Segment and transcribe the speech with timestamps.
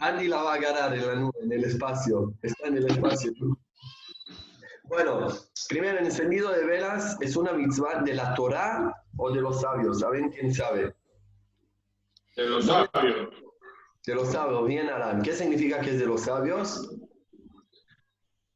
[0.00, 2.34] Andy la va a agarrar en la nube, en el espacio.
[2.42, 3.32] Está en el espacio.
[4.84, 5.28] Bueno,
[5.68, 10.00] primero, el encendido de velas es una mitzvah de la Torah o de los sabios.
[10.00, 10.94] ¿Saben quién sabe?
[12.36, 13.28] De los sabios.
[14.06, 15.22] De los sabios, bien, Alan.
[15.22, 16.90] ¿Qué significa que es de los sabios?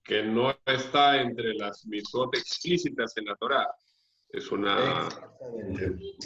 [0.02, 3.68] Que no está entre las mitzvot explícitas en la Torah.
[4.34, 5.08] Es una...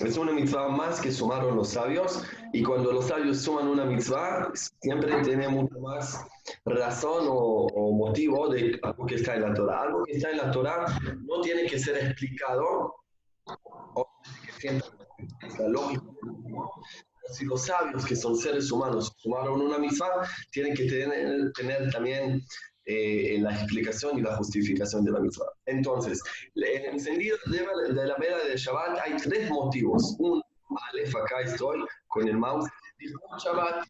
[0.01, 2.23] Es una mitzvah más que sumaron los sabios
[2.53, 6.25] y cuando los sabios suman una mitzvah siempre tiene mucho más
[6.65, 9.83] razón o, o motivo de algo que está en la Torah.
[9.83, 10.87] Algo que está en la Torah
[11.27, 12.95] no tiene que ser explicado
[13.95, 14.09] o
[14.61, 14.81] que
[15.59, 16.03] la lógica.
[17.33, 22.43] Si los sabios, que son seres humanos, sumaron una mitzvah, tienen que tener, tener también
[22.91, 25.45] eh, la explicación y la justificación de la misma.
[25.67, 26.23] Entonces,
[26.55, 27.59] en el encendido de,
[27.93, 30.17] de la vela de Shabbat hay tres motivos.
[30.19, 30.43] Un,
[30.91, 32.67] Aleph, acá estoy con el mouse,
[32.99, 33.87] dijo Shabbat,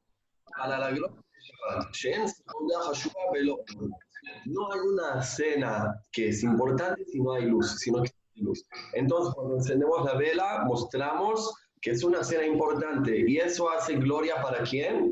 [0.56, 1.94] para la gloria de Shabbat.
[4.46, 8.64] No hay una cena que es importante si no hay luz, sino que hay luz.
[8.94, 13.24] Entonces, cuando encendemos la vela, mostramos que es una cena importante.
[13.28, 15.08] ¿Y eso hace gloria para quién?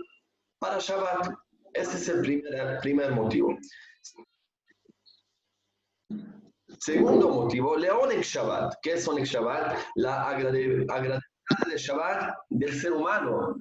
[0.58, 1.45] Para Shabbat.
[1.76, 3.56] Ese es el primer, primer motivo.
[6.78, 8.74] Segundo motivo, Leonek Shabbat.
[8.82, 9.78] ¿Qué es Onek Shabbat?
[9.96, 11.20] La agradabilidad
[11.66, 13.56] de Shabbat del ser humano.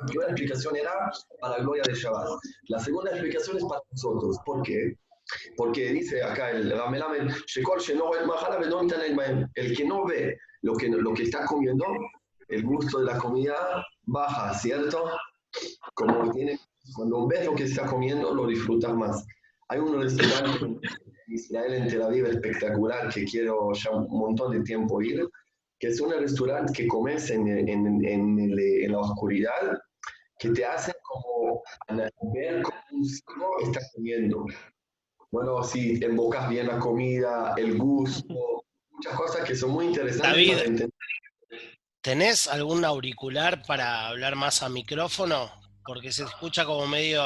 [0.00, 0.92] La primera explicación era
[1.40, 2.28] para la gloria de Shabbat.
[2.68, 4.38] La segunda explicación es para nosotros.
[4.44, 4.98] ¿Por qué?
[5.56, 7.28] Porque dice acá el Ramelamen,
[9.54, 11.86] el que no ve lo que, lo que está comiendo,
[12.48, 15.10] el gusto de la comida baja, ¿cierto?
[15.94, 16.58] Como tiene
[16.94, 19.26] cuando ves lo que está comiendo, lo disfrutas más.
[19.68, 20.80] Hay un restaurante en
[21.28, 25.26] Israel, en Tel Aviv, espectacular, que quiero ya un montón de tiempo ir,
[25.78, 27.68] que es un restaurante que comes en, en,
[28.04, 29.78] en, en la oscuridad,
[30.38, 31.62] que te hace como
[32.34, 34.46] ver cómo un está comiendo.
[35.30, 40.52] Bueno, si embocas bien la comida, el gusto, muchas cosas que son muy interesantes David,
[40.52, 40.90] para entender.
[42.02, 45.63] ¿tenés algún auricular para hablar más a micrófono?
[45.86, 47.22] Porque se escucha como medio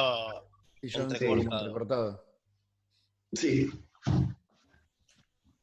[0.83, 1.59] Y yo Entrecortado.
[1.61, 2.25] entrecortado.
[3.33, 3.71] Sí,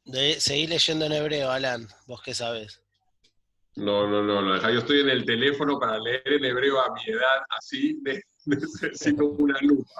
[0.04, 1.88] de seguir leyendo en hebreo, Alan.
[2.06, 2.80] ¿Vos qué sabés?
[3.74, 4.70] No, no, no, lo deja.
[4.70, 9.24] Yo estoy en el teléfono para leer en hebreo a mi edad, así ne- necesito
[9.26, 9.92] una lupa.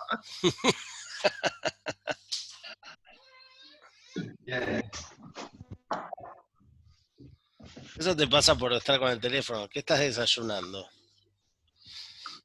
[7.98, 9.68] Eso te pasa por estar con el teléfono.
[9.68, 10.86] ¿Qué estás desayunando?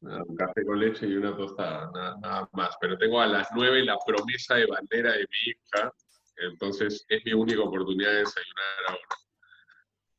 [0.02, 2.76] Un café con leche y una tostada, nada, nada más.
[2.82, 5.94] Pero tengo a las nueve la promesa de bandera de mi hija,
[6.38, 9.02] entonces es mi única oportunidad de desayunar ahora.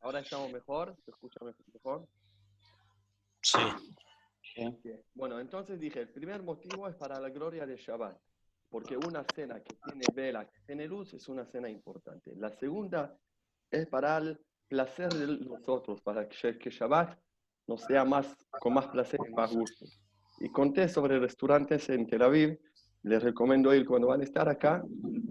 [0.01, 2.07] Ahora estamos mejor, ¿se escucha me- mejor?
[3.41, 3.59] Sí.
[4.55, 5.03] Bien.
[5.15, 8.17] Bueno, entonces dije, el primer motivo es para la gloria de Shabbat,
[8.69, 12.33] porque una cena que tiene vela, que tiene luz, es una cena importante.
[12.37, 13.17] La segunda
[13.71, 14.39] es para el
[14.69, 17.19] placer de nosotros, para que, que Shabbat
[17.73, 19.87] nos sea más, con más placer y más gusto.
[20.41, 22.59] Y conté sobre restaurantes en Tel Aviv,
[23.03, 24.85] les recomiendo ir cuando van a estar acá,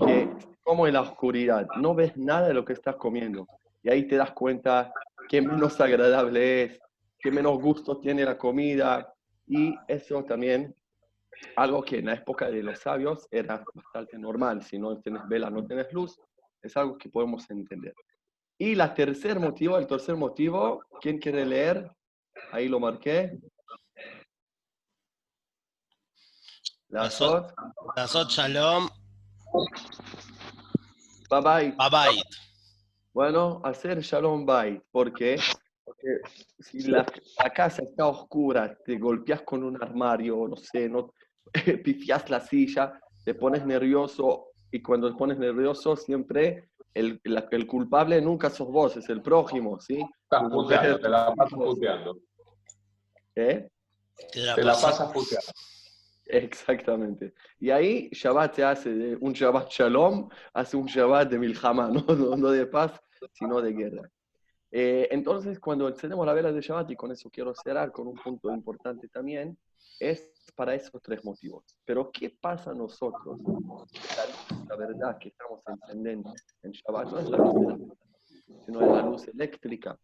[0.06, 0.29] que
[0.63, 3.47] como en la oscuridad, no ves nada de lo que estás comiendo.
[3.84, 4.91] Y ahí te das cuenta
[5.29, 6.79] qué menos agradable es,
[7.19, 9.13] qué menos gusto tiene la comida.
[9.47, 10.75] Y eso también,
[11.56, 14.63] algo que en la época de los sabios era bastante normal.
[14.63, 16.19] Si no tienes vela, no tienes luz,
[16.62, 17.94] es algo que podemos entender.
[18.58, 21.90] Y la tercer motivo, el tercer motivo, ¿quién quiere leer?
[22.52, 23.40] Ahí lo marqué.
[26.90, 27.53] La Sot.
[28.30, 28.90] Shalom,
[31.30, 31.72] Bye bye.
[31.78, 32.22] Babait.
[33.14, 34.81] Bueno, hacer Shalom Bait.
[34.91, 35.40] ¿Por qué?
[35.84, 36.20] Porque
[36.59, 37.06] si la,
[37.41, 41.14] la casa está oscura, te golpeas con un armario, no sé, no,
[41.84, 47.68] pifias la silla, te pones nervioso y cuando te pones nervioso siempre el, la- el
[47.68, 50.03] culpable nunca sos vos, es el prójimo, ¿sí?
[50.24, 52.18] Estás puteando, te la pasas puteando.
[53.35, 53.69] ¿Eh?
[54.31, 55.52] Te la Te la pasas puteando.
[56.25, 57.34] Exactamente.
[57.59, 62.02] Y ahí Shabbat se hace de un Shabbat Shalom, hace un Shabbat de Milhama, ¿no?
[62.16, 62.99] No, no de paz,
[63.34, 64.09] sino de guerra.
[64.72, 68.16] Eh, entonces, cuando encendemos la vela de Shabbat, y con eso quiero cerrar con un
[68.16, 69.58] punto importante también,
[70.02, 71.64] es para esos tres motivos.
[71.86, 73.40] Pero, ¿qué pasa a nosotros?
[74.68, 76.34] La, verdad que estamos encendiendo
[76.64, 77.96] en Shabbat no es la luz de la
[78.66, 79.98] sino es la luz eléctrica.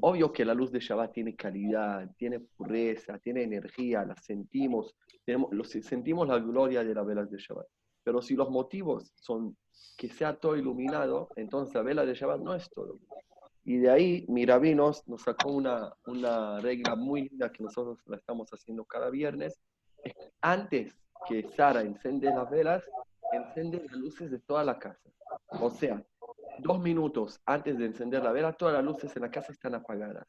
[0.00, 4.94] Obvio que la luz de Shabbat tiene calidad, tiene pureza, tiene energía, la sentimos,
[5.24, 5.50] tenemos,
[5.82, 7.66] sentimos la gloria de las velas de Shabbat.
[8.02, 9.56] Pero si los motivos son
[9.96, 12.98] que sea todo iluminado, entonces la vela de Shabbat no es todo.
[13.68, 18.48] Y de ahí, Miravinos nos sacó una, una regla muy linda que nosotros la estamos
[18.50, 19.60] haciendo cada viernes.
[20.04, 20.96] Es antes
[21.26, 22.84] que Sara enciende las velas,
[23.32, 25.10] enciende las luces de toda la casa.
[25.60, 26.00] O sea,
[26.60, 30.28] dos minutos antes de encender la vela, todas las luces en la casa están apagadas.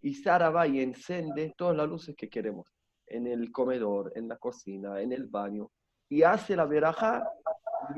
[0.00, 2.72] Y Sara va y enciende todas las luces que queremos,
[3.08, 5.72] en el comedor, en la cocina, en el baño,
[6.08, 7.28] y hace la veraja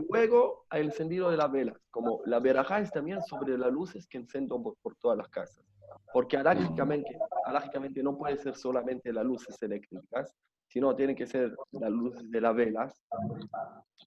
[0.08, 1.76] luego al encendido de las velas.
[1.90, 5.64] Como la veraja es también sobre las luces que enciendo por, por todas las casas.
[6.12, 10.34] Porque alágicamente, alágicamente no puede ser solamente las luces eléctricas,
[10.68, 13.02] sino tiene que ser las luces de las velas,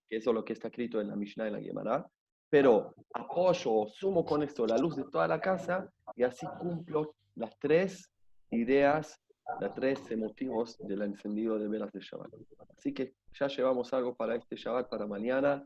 [0.10, 2.06] que eso es lo que está escrito en la Mishnah y la Gemara,
[2.50, 7.16] pero apoyo o sumo con esto la luz de toda la casa y así cumplo
[7.36, 8.12] las tres
[8.52, 9.20] ideas,
[9.60, 12.32] las tres motivos del encendido de velas de Shabbat.
[12.78, 15.66] Así que ya llevamos algo para este Shabbat, para mañana.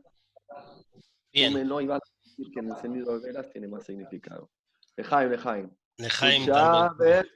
[1.32, 1.66] Bien.
[1.68, 4.50] No iba a decir que el encendido de velas tiene más significado.
[4.96, 5.70] Lejaim, Lejaim.
[5.98, 6.46] Lejaim.
[6.46, 7.26] Shabbat,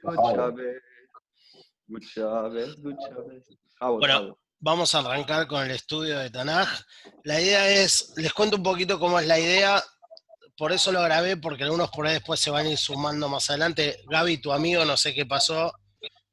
[3.79, 4.37] Bueno.
[4.63, 6.69] Vamos a arrancar con el estudio de Tanaj.
[7.23, 9.83] La idea es, les cuento un poquito cómo es la idea,
[10.55, 13.49] por eso lo grabé, porque algunos por ahí después se van a ir sumando más
[13.49, 14.03] adelante.
[14.07, 15.73] Gaby, tu amigo, no sé qué pasó,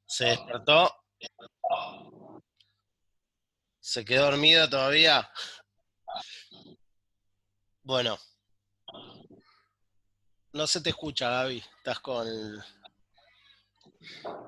[0.06, 0.94] se despertó.
[3.88, 5.32] ¿Se quedó dormido todavía?
[7.82, 8.18] Bueno.
[10.52, 11.64] No se te escucha, Gaby.
[11.78, 12.26] Estás con...
[12.28, 12.62] el-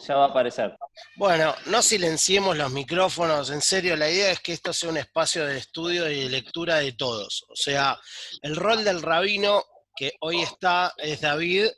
[0.07, 0.77] Ya va a aparecer.
[1.17, 5.47] Bueno, no silenciemos los micrófonos, en serio, la idea es que esto sea un espacio
[5.47, 7.47] de estudio y de lectura de todos.
[7.49, 7.99] O sea,
[8.43, 9.65] el rol del rabino
[9.97, 11.69] que hoy está es David,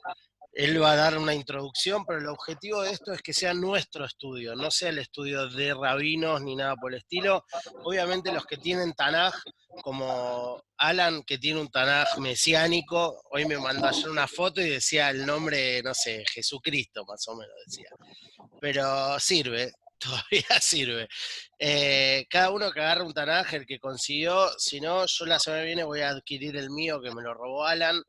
[0.52, 4.04] él va a dar una introducción, pero el objetivo de esto es que sea nuestro
[4.04, 7.44] estudio, no sea el estudio de rabinos ni nada por el estilo.
[7.84, 9.34] Obviamente los que tienen Tanaj,
[9.82, 15.10] como Alan, que tiene un Tanaj mesiánico, hoy me mandó ayer una foto y decía
[15.10, 17.88] el nombre, no sé, Jesucristo, más o menos decía
[18.62, 21.08] pero sirve, todavía sirve.
[21.58, 25.62] Eh, cada uno que agarre un Tanaj, el que consiguió, si no, yo la semana
[25.62, 28.00] que viene voy a adquirir el mío que me lo robó Alan.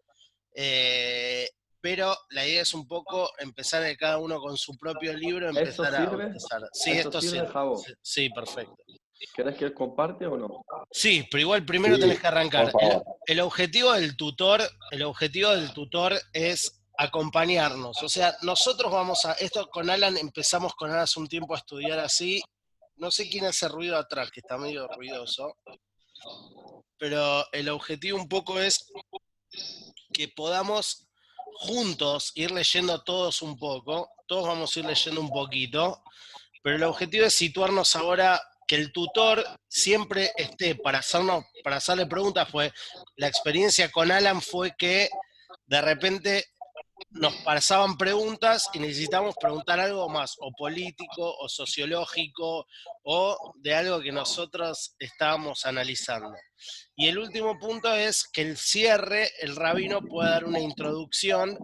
[0.56, 1.50] Eh,
[1.84, 5.60] pero la idea es un poco empezar de cada uno con su propio libro, ¿Esto
[5.60, 6.62] empezar a empezar.
[6.72, 7.48] Sí, ¿Esto esto sirve, sirve.
[7.50, 7.78] Javo?
[7.78, 8.78] Sí, Sí, perfecto.
[9.36, 10.64] ¿Querés que él comparte o no?
[10.90, 12.72] Sí, pero igual primero Sí, tenés que arrancar.
[12.80, 18.02] El, el objetivo del tutor, el objetivo del tutor es acompañarnos.
[18.02, 21.58] O sea, nosotros vamos a, esto con Alan empezamos con Alan hace un tiempo a
[21.58, 22.42] estudiar así.
[22.96, 25.58] No sé quién hace ruido atrás, que está medio ruidoso.
[26.98, 28.90] Pero el objetivo un poco es
[30.14, 31.10] que podamos
[31.56, 34.10] juntos ir leyendo todos un poco.
[34.28, 36.04] Todos vamos a ir leyendo un poquito.
[36.62, 42.06] Pero el objetivo es situarnos ahora que el tutor siempre esté para hacernos, para hacerle
[42.06, 42.72] preguntas, pues
[43.18, 45.10] la experiencia con Alan fue que
[45.66, 46.46] de repente
[47.12, 52.66] nos pasaban preguntas y necesitamos preguntar algo más, o político, o sociológico,
[53.04, 56.34] o de algo que nosotros estábamos analizando.
[56.96, 61.58] Y el último punto es que el cierre, el rabino puede dar una introducción,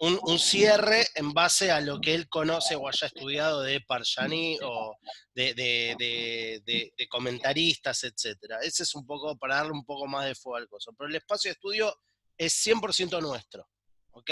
[0.00, 4.96] un, cierre en base a lo que él conoce o haya estudiado de Parshani o
[5.34, 8.60] de, comentaristas, etcétera.
[8.62, 10.92] Ese es un poco para darle un poco más de fuego al coso.
[10.96, 11.96] Pero el espacio de estudio
[12.36, 13.68] es 100% nuestro,
[14.12, 14.30] ¿ok?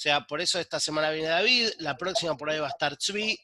[0.00, 2.96] O sea, por eso esta semana viene David, la próxima por ahí va a estar
[2.96, 3.38] Tzvi,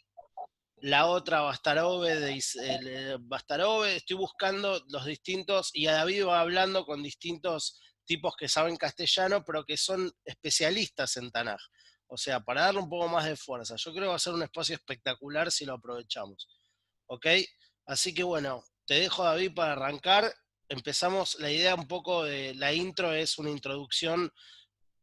[0.76, 5.70] la otra va a estar Obed, eh, va a estar Obed, estoy buscando los distintos,
[5.74, 11.18] y a David va hablando con distintos tipos que saben castellano, pero que son especialistas
[11.18, 11.60] en Tanaj.
[12.06, 13.76] O sea, para darle un poco más de fuerza.
[13.76, 16.48] Yo creo que va a ser un espacio espectacular si lo aprovechamos.
[17.04, 17.26] ¿Ok?
[17.84, 20.32] Así que bueno, te dejo David para arrancar.
[20.70, 24.32] Empezamos, la idea un poco de la intro es una introducción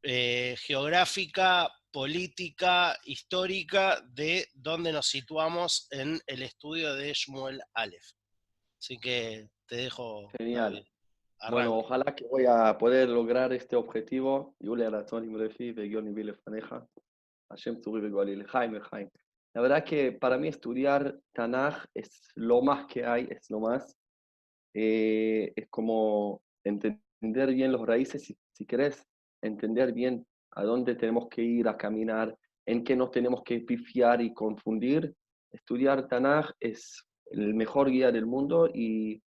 [0.03, 8.12] eh, geográfica, política, histórica de dónde nos situamos en el estudio de Shmuel Aleph.
[8.79, 10.29] Así que te dejo.
[10.38, 10.86] Genial.
[11.50, 14.55] Bueno, ojalá que voy a poder lograr este objetivo.
[19.53, 23.95] La verdad que para mí estudiar Tanaj es lo más que hay, es lo más.
[24.74, 29.05] Eh, es como entender bien los raíces, si, si querés,
[29.43, 34.21] entender bien a dónde tenemos que ir a caminar, en qué nos tenemos que pifiar
[34.21, 35.13] y confundir.
[35.51, 39.21] Estudiar Tanaj es el mejor guía del mundo y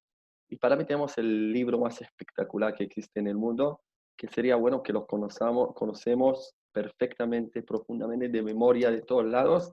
[0.61, 3.81] para mí tenemos el libro más espectacular que existe en el mundo,
[4.17, 9.73] que sería bueno que los conozcamos, conocemos perfectamente, profundamente, de memoria de todos lados.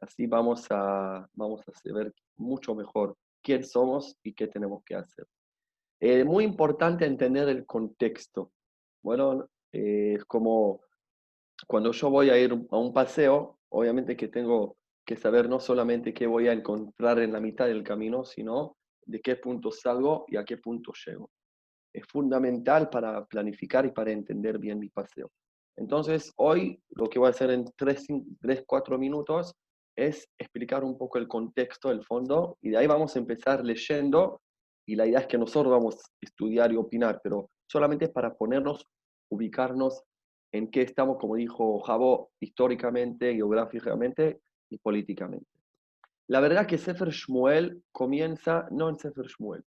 [0.00, 5.26] Así vamos a, vamos a saber mucho mejor quién somos y qué tenemos que hacer.
[6.00, 8.52] Eh, muy importante entender el contexto.
[9.02, 10.80] Bueno, eh, es como
[11.66, 16.14] cuando yo voy a ir a un paseo, obviamente que tengo que saber no solamente
[16.14, 20.36] qué voy a encontrar en la mitad del camino, sino de qué punto salgo y
[20.36, 21.30] a qué punto llego.
[21.92, 25.30] Es fundamental para planificar y para entender bien mi paseo.
[25.76, 28.06] Entonces, hoy lo que voy a hacer en 3,
[28.66, 29.54] 4 minutos
[29.96, 34.40] es explicar un poco el contexto, el fondo, y de ahí vamos a empezar leyendo,
[34.86, 38.86] y la idea es que nosotros vamos a estudiar y opinar, pero solamente para ponernos,
[39.34, 40.02] ubicarnos
[40.52, 45.50] en qué estamos, como dijo Jabo, históricamente, geográficamente y políticamente.
[46.28, 49.64] La verdad que Sefer Shmuel comienza no en Sefer Shmuel,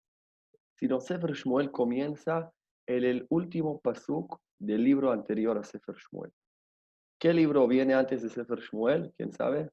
[0.77, 2.53] sino Sefer Shmuel comienza
[2.87, 6.33] en el último pasuk del libro anterior a Sefer Shmuel.
[7.19, 9.13] ¿Qué libro viene antes de Sefer Shmuel?
[9.17, 9.71] ¿Quién sabe?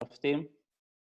[0.00, 0.48] Shoftim.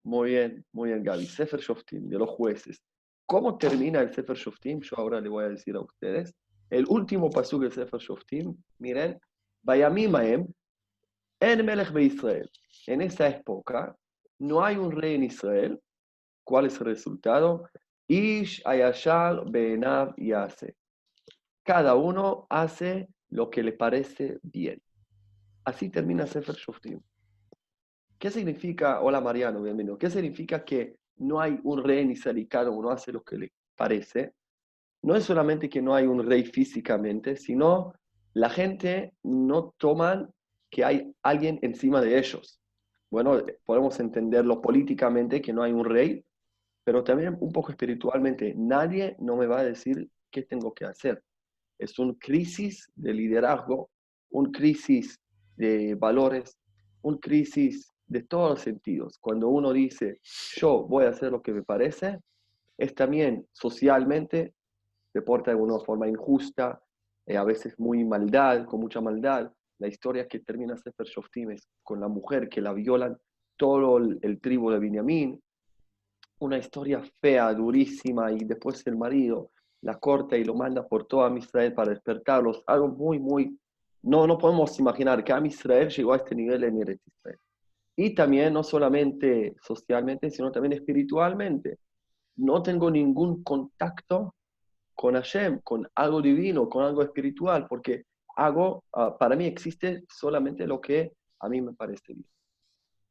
[0.03, 1.25] Muy bien, muy bien, Gaby.
[1.25, 2.81] Sefer Shoftim, de los jueces.
[3.29, 4.79] ¿Cómo termina el Sefer Shoftim?
[4.81, 6.33] Yo ahora le voy a decir a ustedes.
[6.67, 9.19] El último pasuk del Sefer Shoftim, miren,
[9.61, 10.47] Vayamimaem,
[11.39, 12.49] en Melech Israel.
[12.87, 13.95] En esa época
[14.39, 15.79] no hay un rey en Israel.
[16.43, 17.69] ¿Cuál es el resultado?
[18.07, 20.75] Ish Ayashal Benav Yase.
[21.61, 24.81] Cada uno hace lo que le parece bien.
[25.65, 26.99] Así termina Sefer Shoftim.
[28.17, 32.89] ¿Qué significa, hola Mariano, bienvenido, qué significa que no hay un rey ni y uno
[32.89, 34.33] hace lo que le parece?
[35.01, 37.93] No es solamente que no hay un rey físicamente, sino
[38.33, 40.29] la gente no toma
[40.69, 42.59] que hay alguien encima de ellos.
[43.09, 46.23] Bueno, podemos entenderlo políticamente que no hay un rey,
[46.83, 48.53] pero también un poco espiritualmente.
[48.55, 51.23] Nadie no me va a decir qué tengo que hacer.
[51.79, 53.89] Es una crisis de liderazgo,
[54.29, 55.19] un crisis
[55.55, 56.57] de valores,
[57.01, 59.17] un crisis de todos los sentidos.
[59.19, 60.19] Cuando uno dice,
[60.57, 62.19] yo voy a hacer lo que me parece,
[62.77, 64.53] es también socialmente,
[65.13, 66.81] se porta de una forma injusta,
[67.25, 69.51] eh, a veces muy maldad, con mucha maldad.
[69.77, 73.17] La historia que termina Sefer Shoftim es con la mujer que la violan
[73.55, 75.41] todo el, el tribu de Binyamin.
[76.39, 79.51] Una historia fea, durísima, y después el marido
[79.81, 82.63] la corta y lo manda por toda Israel para despertarlos.
[82.67, 83.57] Algo muy, muy...
[84.01, 87.39] No, no podemos imaginar que a Israel llegó a este nivel en Israel.
[88.01, 91.79] Y también, no solamente socialmente, sino también espiritualmente.
[92.37, 94.35] No tengo ningún contacto
[94.95, 98.05] con Hashem, con algo divino, con algo espiritual, porque
[98.37, 102.29] hago, ah, para mí existe solamente lo que a mí me parece bien.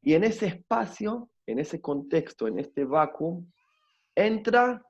[0.00, 3.46] Y en ese espacio, en ese contexto, en este vacuum,
[4.14, 4.82] entra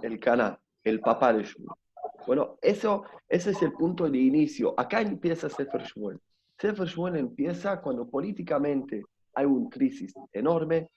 [0.00, 1.76] el canal, el papá de Shmuel.
[2.26, 4.72] Bueno, eso, ese es el punto de inicio.
[4.80, 6.18] Acá empieza Sefer Shmuel.
[6.62, 9.02] Sefer Shmuel empieza cuando políticamente
[9.34, 10.92] hay una crisis enorme,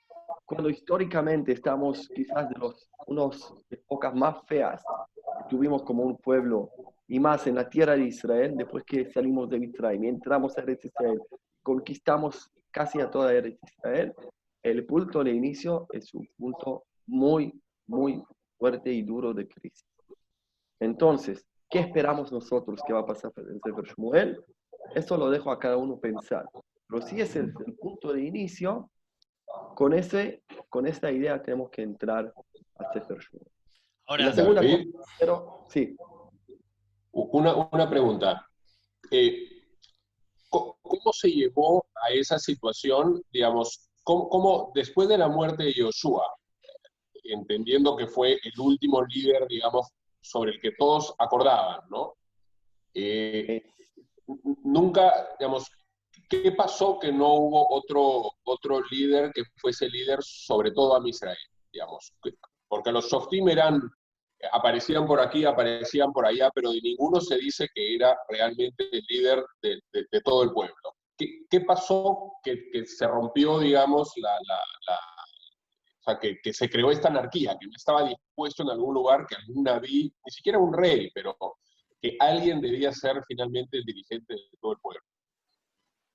[0.46, 6.70] cuando históricamente estamos quizás de los unos épocas más feas que tuvimos como un pueblo
[7.08, 10.62] y más en la tierra de Israel, después que salimos de Israel y entramos a
[10.62, 11.20] Eretz Israel,
[11.64, 14.14] conquistamos casi a toda Eretz Israel,
[14.62, 18.24] el punto de inicio es un punto muy, muy
[18.60, 19.88] fuerte y duro de crisis.
[20.80, 24.40] Entonces, ¿qué esperamos nosotros que va a pasar en Sefer Shmuel?
[24.94, 26.48] Eso lo dejo a cada uno pensar.
[26.88, 28.90] Pero si es el, punto de inicio,
[29.76, 32.34] con, ese, con esta idea tenemos que entrar
[32.78, 33.48] a Sefer Shmuel.
[34.08, 34.62] Ahora, la segunda
[35.20, 35.96] pero, sí.
[37.12, 38.48] Una, una pregunta.
[39.10, 39.50] Eh,
[40.50, 46.26] ¿Cómo se llevó a esa situación, digamos, cómo, cómo, después de la muerte de Yoshua,
[47.24, 49.90] entendiendo que fue el último líder, digamos,
[50.22, 52.16] sobre el que todos acordaban, ¿no?
[52.94, 53.64] Eh,
[54.64, 55.70] nunca, digamos,
[56.30, 61.38] ¿qué pasó que no hubo otro, otro líder que fuese líder sobre todo a Israel,
[61.72, 62.14] digamos?
[62.68, 63.82] Porque los Softim eran,
[64.52, 69.04] aparecían por aquí, aparecían por allá, pero de ninguno se dice que era realmente el
[69.08, 70.76] líder de, todo el pueblo.
[71.18, 77.08] ¿Qué, qué pasó que, se rompió, digamos, la, o sea, que, que, se creó esta
[77.08, 81.10] anarquía, que no estaba dispuesto en algún lugar que algún naví, ni siquiera un rey,
[81.14, 81.38] pero
[82.02, 85.02] que alguien debía ser finalmente el dirigente de todo el pueblo?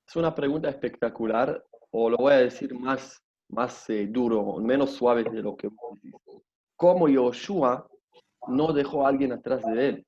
[0.06, 5.24] Es una pregunta espectacular, o lo voy a decir más, más eh, duro, menos suave
[5.24, 5.98] de lo que vos.
[6.76, 7.88] ¿Cómo Yoshua
[8.48, 10.06] no dejó a alguien atrás de él?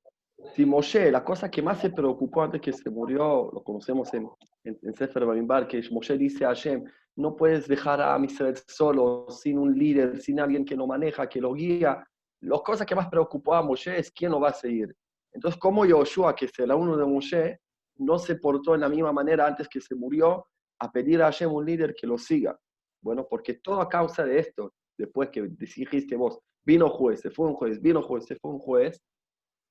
[0.55, 4.29] Si Moshe, la cosa que más se preocupó antes que se murió, lo conocemos en,
[4.63, 6.83] en, Sefer Bamimbar, que Moshe dice a Hashem,
[7.15, 11.39] no puedes dejar a Israel solo, sin un líder, sin alguien que lo maneja, que
[11.39, 12.03] lo guía.
[12.41, 14.95] La cosa que más preocupó a Moshe es quién lo va a seguir.
[15.33, 17.59] Entonces, como Yoshua, que es el uno de Moshe,
[17.97, 20.47] no se portó en la misma manera antes que se murió
[20.79, 22.57] a pedir a Hashem un líder que lo siga.
[23.01, 27.47] Bueno, porque todo a causa de esto, después que dijiste vos, vino juez, se fue
[27.47, 29.01] un juez, vino juez, se fue un juez,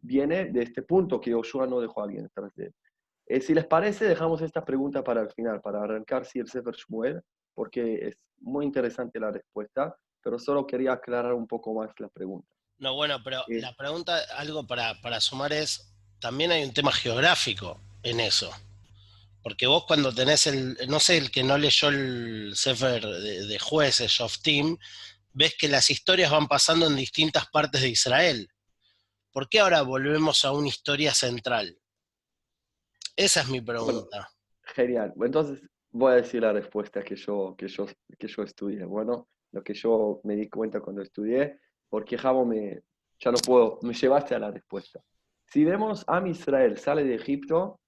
[0.01, 2.75] viene de este punto que Yoshua no dejó a alguien detrás de él.
[3.27, 6.75] Eh, si les parece, dejamos esta pregunta para el final, para arrancar si el Sefer
[6.75, 7.23] Shmuel,
[7.55, 12.52] porque es muy interesante la respuesta, pero solo quería aclarar un poco más la pregunta.
[12.83, 17.81] No, bueno, pero la pregunta, algo para, para sumar es, también hay un tema geográfico
[18.03, 18.51] en eso.
[19.41, 23.59] Porque vos cuando tenés el, no sé, el que no leyó el Sefer de, de
[23.61, 24.77] jueces, Shoftim,
[25.33, 28.49] ves que las historias van pasando en distintas partes de Israel.
[29.31, 31.79] ¿Por qué ahora volvemos a una historia central?
[33.15, 34.29] Esa es mi pregunta.
[34.75, 35.13] Genial.
[35.23, 35.61] Entonces
[35.93, 37.87] voy a decir la respuesta que yo, que yo,
[38.19, 38.85] que yo estudié.
[38.85, 41.61] Bueno, lo que yo me di cuenta cuando estudié,
[41.93, 42.81] porque Javo me,
[43.21, 44.99] ya no puedo, me llevaste a la respuesta.
[45.45, 47.81] Si vemos a Israel sale de Egipto,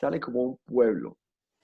[0.00, 1.16] sale como un pueblo,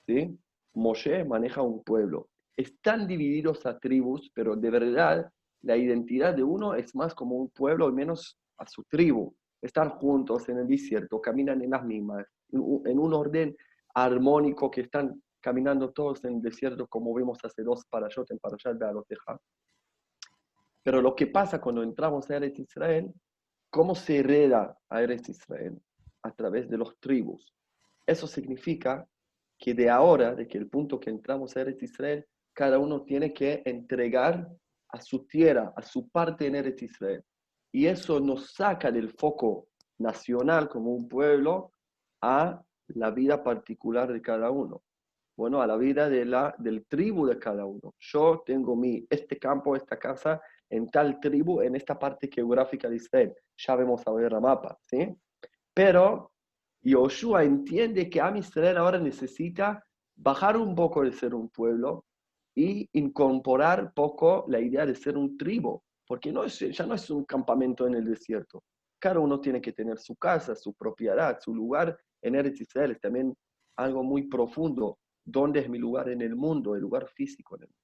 [0.07, 0.38] ¿sí?
[0.75, 2.28] Moshe maneja un pueblo.
[2.57, 5.28] Están divididos a tribus, pero de verdad
[5.62, 9.35] la identidad de uno es más como un pueblo y menos a su tribu.
[9.61, 13.57] Están juntos en el desierto, caminan en las mismas, en un- en un orden
[13.93, 18.78] armónico que están caminando todos en el desierto, como vimos hace dos parashot en Parashat
[18.78, 19.37] Bealoteja.
[20.88, 23.12] Pero lo que pasa cuando entramos a Eretz Israel,
[23.68, 25.78] ¿cómo se hereda a Eretz Israel?
[26.23, 27.54] A través de los tribus.
[28.07, 29.07] Eso significa
[29.59, 33.35] que de ahora, de que el punto que entramos a Eretz Israel, cada uno tiene
[33.35, 34.49] que entregar
[34.88, 37.23] a su tierra, a su parte en Eretz Israel.
[37.71, 39.68] Y eso nos saca del foco
[39.99, 41.71] nacional como un pueblo
[42.23, 42.62] a
[42.95, 44.80] la vida particular de cada uno.
[45.37, 47.95] Bueno, a la vida de la, del tribu de cada uno.
[47.99, 50.40] Yo tengo mi, este campo, esta casa,
[50.71, 53.35] en tal tribu, en esta parte geográfica de Israel.
[53.57, 55.15] Ya vemos a ver la mapa, ¿sí?
[55.73, 56.33] Pero
[56.83, 59.83] Yoshua entiende que Am Israel ahora necesita
[60.17, 62.05] bajar un poco de ser un pueblo
[62.55, 67.09] y incorporar poco la idea de ser un tribu, porque no es, ya no es
[67.11, 68.65] un campamento en el desierto.
[68.99, 72.91] Cada uno tiene que tener su casa, su propiedad, su lugar en Eretz Israel.
[72.91, 73.37] Es también
[73.77, 74.99] algo muy profundo.
[75.25, 76.75] ¿Dónde es mi lugar en el mundo?
[76.75, 77.79] El lugar físico en el mundo.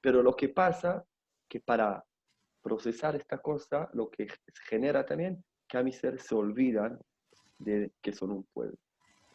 [0.00, 1.04] Pero lo que pasa
[1.48, 2.04] que para
[2.62, 4.26] procesar esta cosa, lo que
[4.68, 6.98] genera también que a mi ser se olvidan
[7.58, 8.76] de que son un pueblo.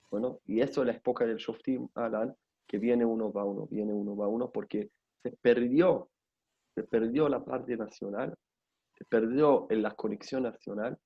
[0.10, 2.36] Bueno, y eso es la época del Shoftim Alan,
[2.68, 4.90] que viene uno va uno, viene uno va uno, porque
[5.22, 6.10] se perdió,
[6.76, 8.36] se perdió la parte nacional,
[8.98, 10.98] se perdió en la conexión nacional,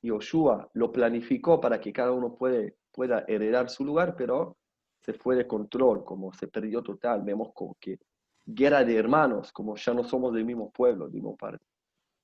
[0.00, 4.56] y Oshua lo planificó para que cada uno puede, pueda heredar su lugar, pero
[5.00, 7.98] se fue de control, como se perdió total, vemos como que
[8.44, 11.64] guerra de hermanos, como ya no somos del mismo pueblo, del mismo parte.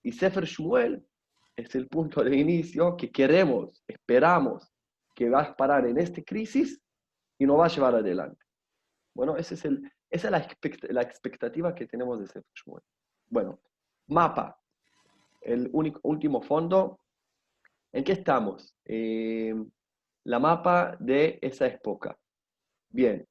[0.02, 1.04] Y Sefer Shmuel
[1.56, 4.72] es el punto de inicio que queremos, esperamos
[5.14, 6.80] que va a parar en esta crisis
[7.38, 8.44] y nos va a llevar adelante.
[9.14, 12.82] Bueno, ese es el, esa es la, expect la expectativa que tenemos de Sefer Shmuel.
[13.28, 13.60] Bueno,
[14.06, 14.58] mapa,
[15.40, 17.00] el único, último fondo.
[17.92, 18.76] ¿En qué estamos?
[18.84, 19.54] Eh,
[20.24, 22.16] la mapa de esa época.
[22.90, 23.26] Bien,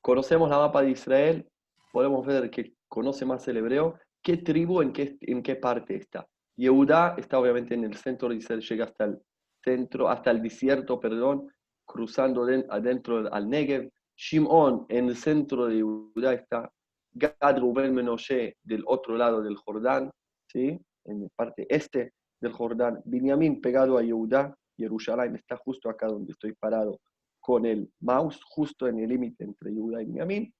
[0.00, 1.50] conocemos la mapa de Israel,
[1.92, 3.98] podemos ver que conoce más el hebreo.
[4.20, 6.26] ¿Qué tribu en qué, en qué parte está?
[6.56, 9.18] Yehuda está obviamente en el centro de Israel, llega hasta el
[9.62, 11.48] centro, hasta el desierto, perdón,
[11.84, 13.90] cruzando de, adentro al Negev.
[14.16, 16.70] Shimon en el centro de Yehuda está.
[17.14, 20.10] Gad, Rubén, Menoshe del otro lado del Jordán,
[20.46, 20.80] ¿sí?
[21.04, 23.02] en la parte este del Jordán.
[23.04, 24.54] Binyamin pegado a Yehuda.
[24.76, 26.98] Jerusalén está justo acá donde estoy parado
[27.40, 30.54] con el mouse, justo en el límite entre Yehuda y Binyamin.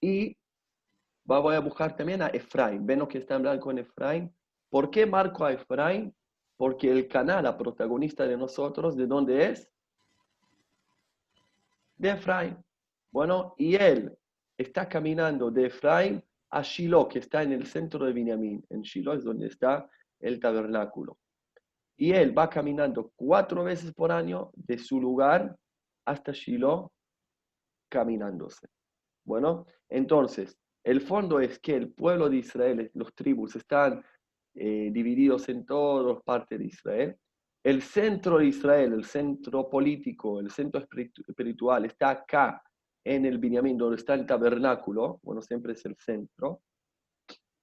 [0.00, 0.36] Y
[1.24, 2.86] voy a buscar también a Efraín.
[2.86, 4.34] Ven que está en blanco en Efraín.
[4.68, 6.14] ¿Por qué marco a Efraín?
[6.56, 9.70] Porque el canal, la protagonista de nosotros, ¿de dónde es?
[11.96, 12.56] De Efraín.
[13.10, 14.16] Bueno, y él
[14.56, 18.64] está caminando de Efraín a Shiloh, que está en el centro de Binyamin.
[18.70, 19.88] En Shiloh es donde está
[20.20, 21.18] el tabernáculo.
[21.96, 25.56] Y él va caminando cuatro veces por año de su lugar
[26.04, 26.90] hasta Shiloh,
[27.88, 28.66] caminándose.
[29.24, 34.02] Bueno, entonces, el fondo es que el pueblo de Israel, los tribus, están
[34.54, 37.16] eh, divididos en todas partes de Israel.
[37.62, 40.84] El centro de Israel, el centro político, el centro
[41.28, 42.62] espiritual, está acá
[43.04, 46.62] en el Binyamin, donde está el tabernáculo, bueno, siempre es el centro.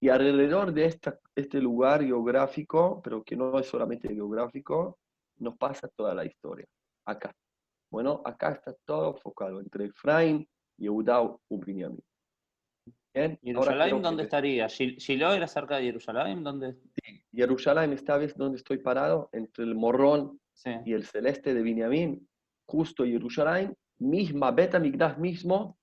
[0.02, 0.98] Y alrededor de
[1.36, 4.98] este lugar geográfico, pero que no es solamente geográfico,
[5.40, 6.66] nos pasa toda la historia,
[7.06, 7.34] acá.
[7.92, 12.09] Bueno, acá está todo enfocado entre Efraín, Yehuda y
[13.20, 13.40] Binyamin.
[13.42, 14.68] ¿Jerusalén dónde estaría?
[14.68, 16.44] ¿Shiloh era cerca de Jerusalén?
[16.44, 16.74] ¿Dónde?
[16.74, 20.72] Sí, Jerusalén, esta vez donde estoy parado, entre el morrón sí.
[20.86, 22.28] y el celeste de Binyamin,
[22.66, 25.78] justo Jerusalén, misma, Beta Migdash mismo,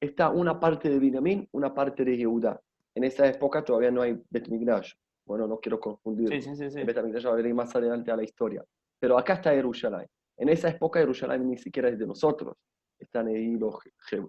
[0.00, 2.60] está una parte de Binyamin, una parte de Yehuda.
[2.94, 4.92] En esa época todavía no hay Bet Migdash.
[5.26, 6.28] Bueno, no quiero confundir.
[6.28, 6.84] Sí, sí, sí, sí.
[6.84, 8.64] Bet Migdash va a venir más adelante a la historia.
[9.00, 10.06] Pero acá está Jerusalén.
[10.36, 12.56] En esa época Jerusalén ni siquiera es de nosotros.
[12.98, 13.76] Están ahí los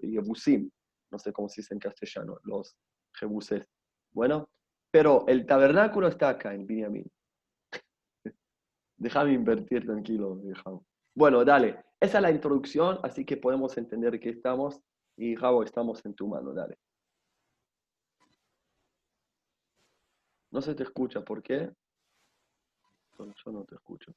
[0.01, 0.69] Jebusim,
[1.11, 2.77] no sé cómo se dice en castellano, los
[3.13, 3.67] Jebuses.
[4.11, 4.49] Bueno,
[4.91, 7.11] pero el tabernáculo está acá en Binyamin.
[8.97, 10.41] Déjame invertir tranquilo,
[11.13, 11.83] Bueno, dale.
[11.99, 14.81] Esa es la introducción, así que podemos entender que estamos
[15.17, 16.77] y Javo, estamos en tu mano, dale.
[20.51, 21.71] No se te escucha, ¿por qué?
[23.17, 24.13] Yo no te escucho.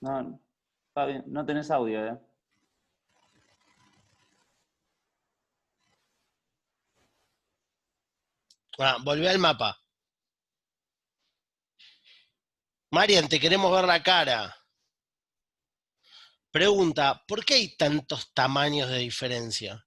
[0.00, 0.40] No,
[0.88, 2.18] está bien, no tenés audio, ¿eh?
[8.78, 9.76] Ah, volví al mapa.
[12.92, 14.54] Marian, te queremos ver la cara.
[16.50, 19.86] Pregunta, ¿por qué hay tantos tamaños de diferencia?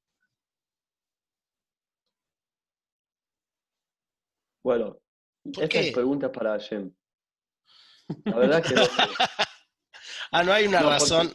[4.63, 4.97] Bueno,
[5.43, 6.93] esta es pregunta para Hashem.
[8.25, 8.81] La verdad que no
[10.31, 11.33] ah, no hay una razón.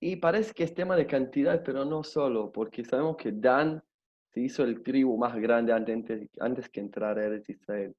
[0.00, 3.84] Y parece que es tema de cantidad, pero no solo, porque sabemos que Dan
[4.32, 7.94] se hizo el tribu más grande antes, antes que entrar a Eretz Israel.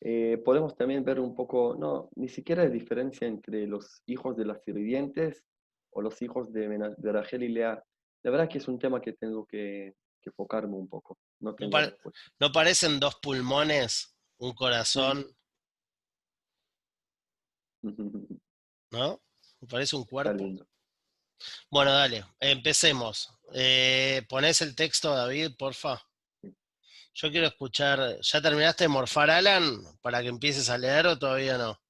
[0.00, 4.44] Eh, podemos también ver un poco, no, ni siquiera hay diferencia entre los hijos de
[4.44, 5.42] las sirvientes
[5.90, 7.82] o los hijos de, de Rachel y Lea.
[8.22, 11.18] La verdad que es un tema que tengo que, que enfocarme un poco.
[11.40, 11.54] No,
[12.40, 15.26] ¿No parecen dos pulmones, un corazón?
[18.90, 19.22] ¿No?
[19.60, 20.44] Me parece un cuerpo.
[21.70, 23.33] Bueno, dale, empecemos.
[23.52, 26.00] Eh, ¿Ponés el texto, David, porfa?
[27.14, 28.18] Yo quiero escuchar.
[28.20, 29.80] ¿Ya terminaste de morfar, Alan?
[30.02, 31.80] Para que empieces a leer o todavía no.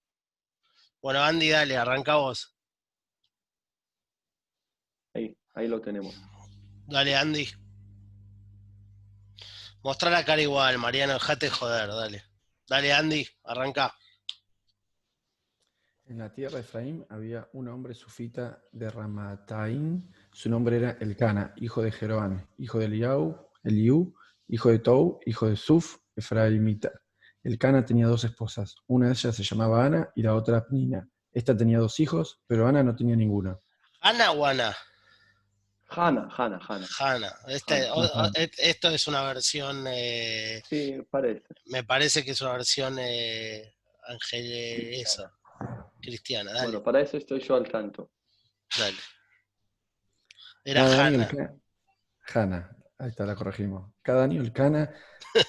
[1.00, 2.54] Bueno, Andy, dale, arranca vos.
[5.14, 6.14] Ahí, ahí lo tenemos.
[6.86, 7.48] Dale, Andy.
[9.82, 12.24] Mostra la cara igual, Mariano, dejate joder, dale.
[12.66, 13.94] Dale, Andy, arranca.
[16.06, 20.10] En la tierra de Efraín había un hombre sufita de Ramataín.
[20.34, 24.16] Su nombre era Elcana, hijo de Jeroán, hijo de Eliau, Eliú,
[24.48, 26.90] hijo de Tou, hijo de Suf, Efraimita.
[27.44, 28.74] Elcana tenía dos esposas.
[28.88, 31.08] Una de ellas se llamaba Ana y la otra Pnina.
[31.32, 33.56] Esta tenía dos hijos, pero Ana no tenía ninguna.
[34.00, 34.74] ¿Ana o Ana?
[35.88, 36.88] Hanna, Hanna, Hanna.
[36.98, 37.32] Hanna.
[37.46, 37.88] Este,
[38.58, 39.84] esto es una versión.
[39.86, 41.46] Eh, sí, parece.
[41.66, 43.72] Me parece que es una versión eh,
[45.00, 45.30] eso,
[46.02, 46.52] cristiana.
[46.52, 46.64] Dale.
[46.64, 48.10] Bueno, para eso estoy yo al tanto.
[48.76, 48.98] Dale.
[50.64, 51.28] Era Hanna.
[52.32, 53.92] Hanna, ahí está, la corregimos.
[54.02, 54.90] Cada año el Cana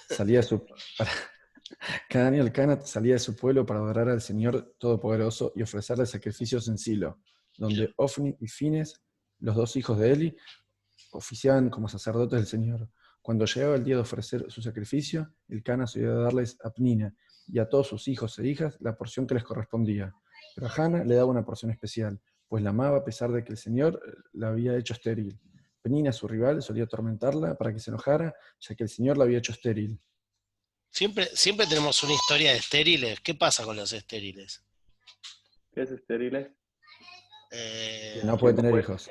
[0.10, 0.66] salía de su.
[2.10, 6.06] cada año el Cana salía de su pueblo para adorar al Señor Todopoderoso y ofrecerle
[6.06, 7.22] sacrificios en Silo,
[7.58, 9.02] donde Ofni y Fines,
[9.40, 10.38] los dos hijos de Eli,
[11.12, 12.90] oficiaban como sacerdotes del Señor.
[13.22, 17.16] Cuando llegaba el día de ofrecer su sacrificio, el Cana solía darles a Pnina
[17.48, 20.14] y a todos sus hijos e hijas la porción que les correspondía.
[20.56, 23.52] Pero a Hannah le daba una porción especial, pues la amaba a pesar de que
[23.52, 25.40] el Señor eh, la había hecho estéril.
[25.82, 29.38] Penina, su rival, solía atormentarla para que se enojara, ya que el Señor la había
[29.38, 30.00] hecho estéril.
[30.90, 33.20] Siempre, siempre tenemos una historia de estériles.
[33.20, 34.64] ¿Qué pasa con los estériles?
[35.74, 36.48] ¿Qué es estériles?
[37.52, 39.10] Eh, no puede tener hijos.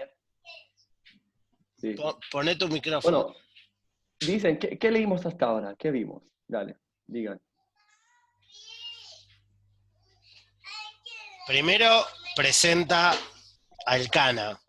[1.76, 1.94] Sí.
[2.32, 3.24] Poné tu micrófono.
[3.24, 3.36] Bueno,
[4.18, 5.76] dicen, ¿qué, ¿qué leímos hasta ahora?
[5.78, 6.22] ¿Qué vimos?
[6.48, 7.40] Dale, digan.
[11.46, 11.86] Primero
[12.34, 13.16] presenta
[13.86, 14.60] al Cana.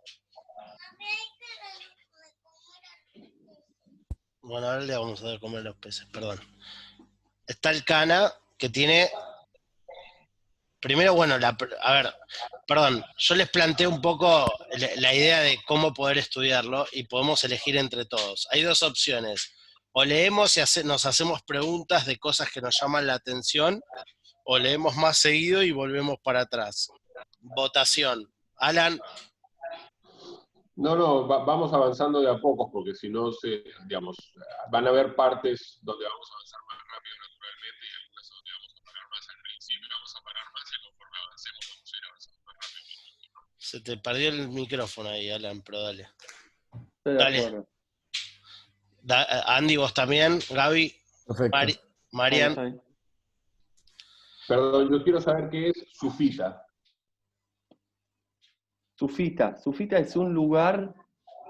[4.41, 6.39] Bueno, ahora le vamos a dar comer los peces, perdón.
[7.47, 9.09] Está el Cana que tiene.
[10.79, 11.35] Primero, bueno,
[11.81, 12.13] a ver,
[12.67, 14.45] perdón, yo les planteo un poco
[14.97, 18.47] la idea de cómo poder estudiarlo y podemos elegir entre todos.
[18.51, 19.51] Hay dos opciones.
[19.93, 23.81] O leemos y nos hacemos preguntas de cosas que nos llaman la atención,
[24.43, 26.89] o leemos más seguido y volvemos para atrás.
[27.39, 28.31] Votación.
[28.57, 28.99] Alan.
[30.75, 34.17] No, no, vamos avanzando de a pocos porque si no, se, digamos,
[34.69, 38.75] van a haber partes donde vamos a avanzar más rápido naturalmente y algunas donde vamos
[38.75, 42.03] a parar más al principio, vamos a parar más y conforme avancemos vamos a ir
[42.09, 42.81] avanzando más rápido.
[43.57, 46.09] Se te perdió el micrófono ahí, Alan, pero dale.
[47.05, 47.65] Dale.
[49.45, 50.93] Andy, vos también, Gaby,
[52.11, 52.81] Marian.
[54.47, 56.64] Perdón, yo quiero saber qué es Sufita.
[58.95, 59.57] Sufita.
[59.57, 60.93] Sufita es un lugar,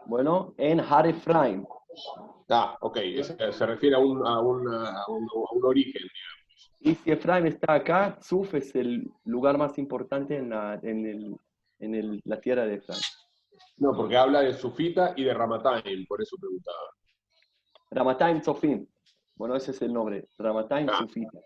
[0.05, 1.65] bueno, en Har Efraim.
[2.49, 6.71] Ah, ok, se refiere a un, a, un, a, un, origen, digamos.
[6.79, 11.35] Y si Efraim está acá, Suf es el lugar más importante en la, en el,
[11.79, 13.01] en el, la tierra de Efraim.
[13.77, 16.77] No, porque habla de Sufita y de Ramataim, por eso preguntaba.
[17.91, 18.85] Ramataim Sofim.
[19.35, 20.97] Bueno, ese es el nombre, Ramataim ah.
[20.99, 21.39] Sufita.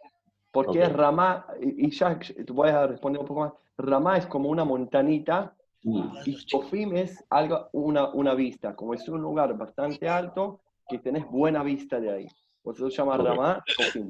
[0.51, 0.93] Porque Ok.
[0.93, 4.65] Ramá, y y ya te voy a responder un poco más, Ramá es como una
[4.65, 10.99] montanita Y Tofim es algo, una, una vista, como es un lugar bastante alto que
[10.99, 12.27] tenés buena vista de ahí.
[12.61, 13.17] Por eso se llama.
[13.17, 14.09] Ramá Tofim.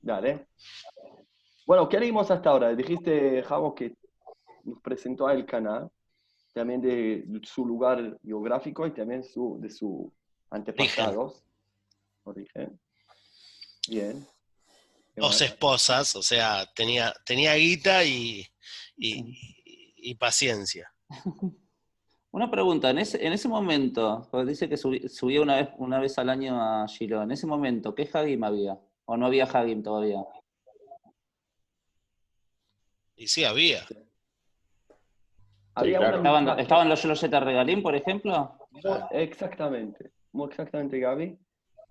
[0.00, 0.48] Dale.
[1.66, 2.74] Bueno, ¿qué leímos hasta ahora?
[2.74, 3.94] Dijiste, Javo, que
[4.64, 5.88] nos presentó a El Caná,
[6.52, 10.06] también de su lugar geográfico y también su, de sus
[10.50, 11.42] antepasados.
[12.24, 12.78] Origen.
[13.88, 14.26] Bien.
[15.14, 18.46] ¿Qué Dos esposas, o sea, tenía, tenía guita y,
[19.06, 20.92] y, y paciencia.
[22.30, 25.98] Una pregunta, en ese, en ese momento, porque dice que subí- subía una vez, una
[26.00, 28.78] vez al año a Shiloh, en ese momento, ¿qué Hagim había?
[29.04, 30.24] ¿O no había Hagim todavía?
[33.16, 33.80] Y sí, había.
[35.74, 36.20] Había claro.
[36.20, 38.58] una ¿Estaban, mitzvah- ¿estaban los Yoloseta Regalim, por ejemplo?
[39.10, 41.38] Exactamente, muy exactamente, Gaby.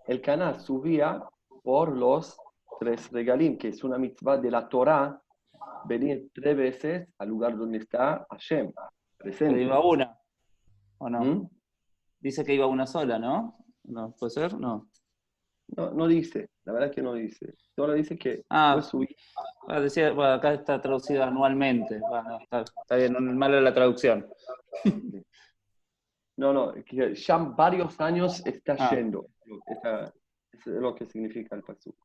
[0.08, 1.24] El Caná subía
[1.64, 2.36] por los
[2.80, 5.21] tres regalim, que es una mitzvah de la Torah,
[5.86, 9.62] venir tres veces al lugar donde está Hashem, Pero presente.
[9.62, 10.18] iba una,
[10.98, 11.20] ¿o no?
[11.24, 11.50] ¿Mm?
[12.20, 13.58] Dice que iba una sola, ¿no?
[13.84, 14.54] ¿No puede ser?
[14.58, 14.88] No.
[15.76, 17.56] No, no dice, la verdad que no dice.
[17.76, 18.74] Solo dice que Ah.
[18.74, 19.16] fue subir.
[19.68, 21.98] Ah, decía, bueno, acá está traducida anualmente.
[22.00, 24.28] Bueno, está, está bien, no es mala la traducción.
[26.38, 26.74] No, no,
[27.14, 28.96] ya varios años está Ah.
[28.96, 29.28] yendo.
[29.46, 31.96] Eso es lo que significa el pasuk.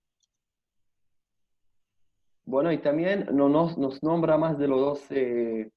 [2.47, 5.01] Bueno, y también no nos, nos nombra más de los dos.
[5.11, 5.69] eh,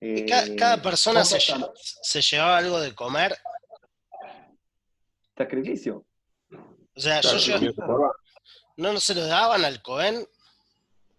[0.00, 3.36] Y ca- eh, cada persona se, llevaba algo de comer.
[5.36, 6.04] Sacrificio.
[6.94, 8.12] O sea, yo, forma,
[8.76, 10.26] no, no se lo daban al Cohen.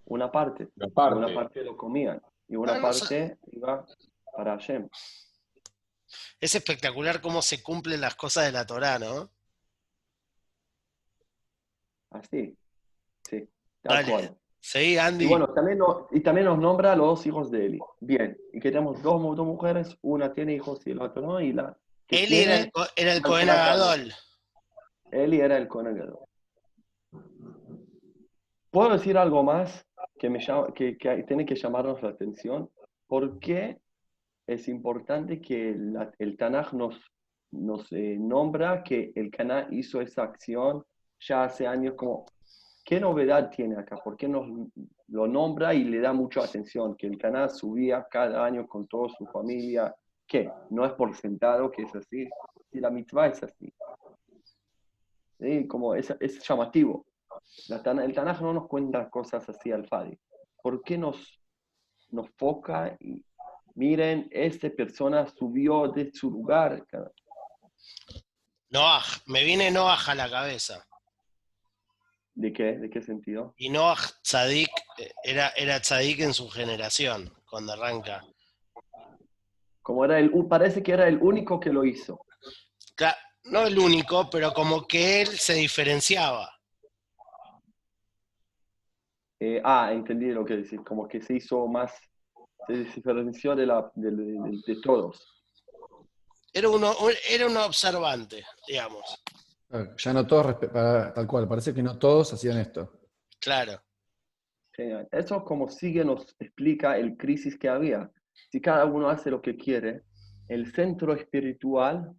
[0.05, 0.67] Una parte.
[0.75, 1.17] una parte.
[1.17, 3.85] Una parte lo comían y una no parte iba
[4.35, 4.87] para Hashem.
[6.39, 9.31] Es espectacular cómo se cumplen las cosas de la Torá, ¿no?
[12.11, 12.55] Así.
[13.27, 13.49] Sí,
[13.81, 14.11] tal Dale.
[14.11, 14.37] cual.
[14.63, 15.26] Seguí, Andy.
[15.26, 17.80] Y bueno, también, no- y también nos nombra a los hijos de Eli.
[18.00, 21.52] Bien, y que tenemos dos, dos mujeres, una tiene hijos y la otra no, y
[21.52, 21.76] la
[22.08, 24.13] Eli era el, era el Cohen Cohen Agadol.
[25.12, 26.28] Eli era el conagado.
[28.69, 29.86] ¿Puedo decir algo más
[30.19, 32.69] que, me llama- que, que tiene que llamarnos la atención?
[33.08, 33.80] ¿Por qué
[34.47, 36.95] es importante que la- el Tanaj nos,
[37.52, 40.84] nos eh, nombra que el Caná hizo esa acción
[41.19, 41.95] ya hace años?
[41.97, 42.26] Como,
[42.91, 43.95] ¿Qué novedad tiene acá?
[44.04, 44.45] ¿Por qué nos
[45.08, 46.97] lo nombra y le da mucha atención?
[46.97, 49.95] Que el Caná subía cada año con toda su familia.
[50.27, 50.51] ¿Qué?
[50.71, 52.27] No es por sentado que es así.
[52.69, 53.73] Si la mitzvah es así.
[55.39, 55.65] ¿sí?
[55.69, 57.06] Como es, es llamativo.
[57.69, 60.19] El Tanaj no nos cuenta cosas así al Fadi.
[60.62, 61.39] ¿Por qué nos,
[62.10, 63.23] nos foca y
[63.73, 66.86] miren, esta persona subió de su lugar?
[68.69, 70.86] Noah, me viene Noah a la cabeza.
[72.41, 72.75] ¿De qué?
[72.80, 73.54] ¿De qué sentido?
[73.58, 78.25] Y Noah Tzadik eh, era, era Tzadik en su generación, cuando arranca.
[79.84, 82.17] Como era el, parece que era el único que lo hizo.
[82.97, 86.51] Cla- no el único, pero como que él se diferenciaba.
[89.39, 90.80] Eh, ah, entendí lo que decís.
[90.84, 91.93] Como que se hizo más,
[92.65, 95.23] se diferenció de, la, de, de- de todos.
[96.51, 99.23] Era, uno, un- era un observante, digamos.
[99.71, 102.91] Claro, Ya no todos, tal cual, parece que no todos hacían esto.
[103.39, 103.81] Claro.
[104.73, 105.07] Genial.
[105.12, 108.12] Eso como sigue nos explica el crisis que había.
[108.49, 110.03] Si cada uno hace lo que quiere,
[110.49, 112.13] el centro espiritual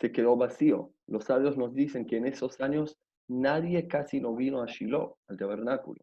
[0.00, 0.92] se quedó vacío.
[1.08, 5.36] Los sabios nos dicen que en esos años nadie casi no vino a Shiloh, al
[5.36, 6.00] tabernáculo.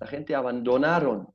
[0.00, 1.28] La gente abandonaron,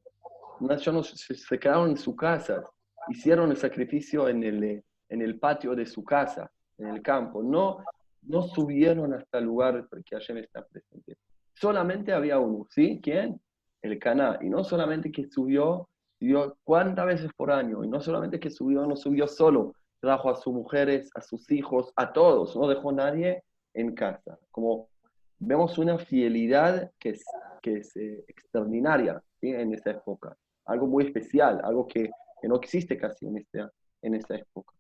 [1.04, 2.64] se, quedaron en su casa,
[3.08, 7.44] hicieron el sacrificio en el, en el patio de su casa, en el campo.
[7.44, 7.84] No,
[8.22, 11.18] no subieron hasta el lugar porque Hashem está presente
[11.60, 13.00] solamente había uno, ¿sí?
[13.04, 13.40] ¿Quién?
[13.82, 14.40] El Caná.
[14.42, 17.84] Y no solamente que subió, subió cuántas veces por año.
[17.84, 19.74] Y no solamente que subió, no subió solo.
[20.00, 22.56] Trajo a sus mujeres, a sus hijos, a todos.
[22.56, 24.40] No dejó nadie en casa.
[24.52, 24.90] Como
[25.38, 27.26] vemos una fidelidad que es,
[27.62, 30.38] que es eh, extraordinaria en esa época.
[30.66, 32.10] Algo muy especial, algo que,
[32.42, 34.74] que no existe casi en esta, en esta época.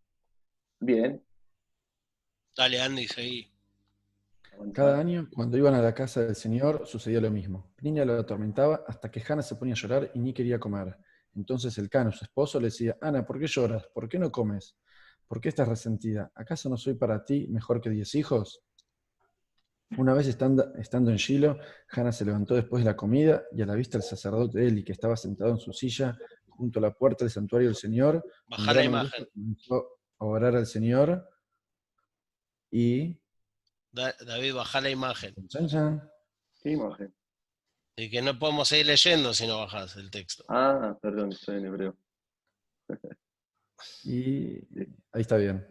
[0.79, 1.21] Bien.
[2.55, 3.51] Dale, Andy, seguí.
[4.73, 7.71] Cada año, cuando iban a la casa del Señor, sucedía lo mismo.
[7.81, 10.97] Niña lo atormentaba hasta que Hannah se ponía a llorar y ni quería comer.
[11.35, 13.87] Entonces el Cano, su esposo, le decía, Ana, ¿por qué lloras?
[13.93, 14.75] ¿Por qué no comes?
[15.27, 16.31] ¿Por qué estás resentida?
[16.35, 18.61] ¿Acaso no soy para ti mejor que diez hijos?
[19.97, 21.57] Una vez estando, estando en Shiloh,
[21.91, 24.91] Hannah se levantó después de la comida y a la vista del sacerdote Eli, que
[24.91, 28.83] estaba sentado en su silla junto a la puerta del santuario del Señor, Bajar la
[28.83, 29.25] imagen.
[29.33, 29.87] comenzó
[30.19, 31.25] a orar al Señor
[32.71, 33.17] y
[33.91, 35.33] Da- David, baja la imagen.
[35.47, 36.09] Chan, chan.
[36.61, 37.13] ¿Qué imagen?
[37.95, 40.45] Y que no podemos seguir leyendo si no bajas el texto.
[40.47, 41.97] Ah, perdón, estoy en hebreo.
[44.03, 44.57] Y
[45.13, 45.65] ahí está bien.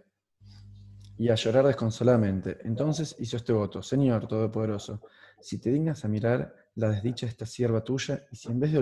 [1.19, 2.59] Y a llorar desconsoladamente.
[2.65, 5.03] Entonces hizo este voto, Señor Todopoderoso,
[5.41, 8.73] si te dignas a mirar la desdicha de esta sierva tuya, y si en vez
[8.73, 8.79] de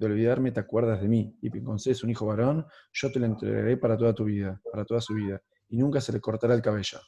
[0.00, 3.76] olvidarme te acuerdas de mí y me concedes un hijo varón, yo te lo entregaré
[3.76, 7.00] para toda tu vida, para toda su vida, y nunca se le cortará el cabello.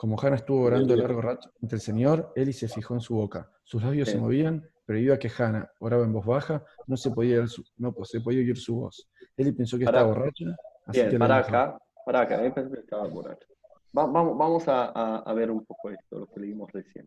[0.00, 3.50] Como Hannah estuvo orando largo rato ante el Señor, Eli se fijó en su boca.
[3.64, 7.40] Sus labios se movían, pero iba que Hannah oraba en voz baja, no se podía,
[7.40, 9.06] oír su, no se podía oír su voz.
[9.36, 9.98] Eli pensó que Pará.
[9.98, 13.46] estaba borracha, así Bien, que para acá, para acá, eh, pensé que estaba borracho.
[13.94, 17.06] Va- vamos vamos a, a- a ver un poco esto, lo que leímos recién.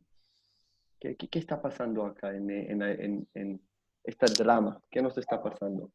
[1.00, 3.60] ¿Qué, qué- qué está pasando acá en, en, en, en
[4.04, 4.80] este drama?
[4.92, 5.90] ¿Qué nos está pasando?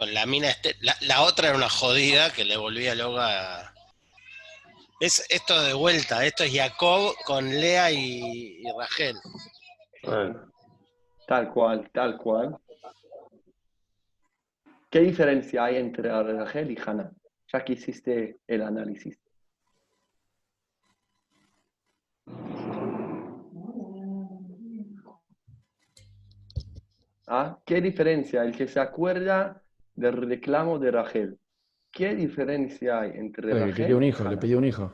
[0.00, 3.72] La mina este, la, la otra era una jodida que le volvía loca.
[4.98, 9.16] Es esto de vuelta, esto es Jacob con Lea y, y Rachel.
[10.02, 10.52] Bueno,
[11.26, 12.56] Tal cual, tal cual.
[14.88, 17.10] ¿Qué diferencia hay entre Rachel y Hannah?
[17.52, 19.18] Ya que hiciste el análisis.
[27.26, 27.58] ¿Ah?
[27.66, 28.44] ¿Qué diferencia?
[28.44, 29.60] El que se acuerda
[29.94, 31.38] del reclamo de Rachel.
[31.90, 34.92] ¿Qué diferencia hay entre "Pero que Rachel quería un hijo, le pedía un hijo.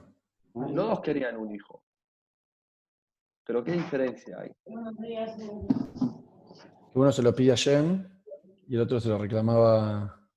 [0.55, 1.83] Los dos querían un hijo.
[3.45, 4.53] Pero ¿qué diferencia hay?
[6.95, 8.07] Uno se lo pide a Shem
[8.69, 10.29] y el otro se lo reclamaba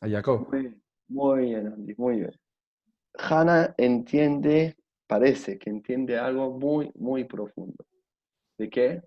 [0.00, 0.48] a Jacob.
[0.50, 2.32] Muy, muy bien, Andy, muy bien.
[3.16, 7.86] Hannah entiende, parece que entiende algo muy, muy profundo.
[8.58, 9.02] ¿De qué?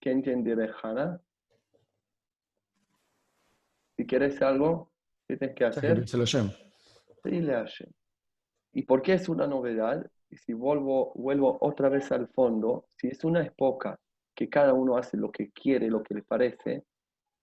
[0.00, 1.20] ¿Qué entiende de Hannah?
[3.96, 4.91] Si quieres algo,
[5.32, 5.94] ¿qué tienes que hacer?
[7.22, 7.88] Pedirle a Hashem.
[8.74, 10.06] ¿Y por qué es una novedad?
[10.30, 13.98] Y si vuelvo, vuelvo otra vez al fondo, si es una época
[14.34, 16.84] que cada uno hace lo que quiere, lo que le parece,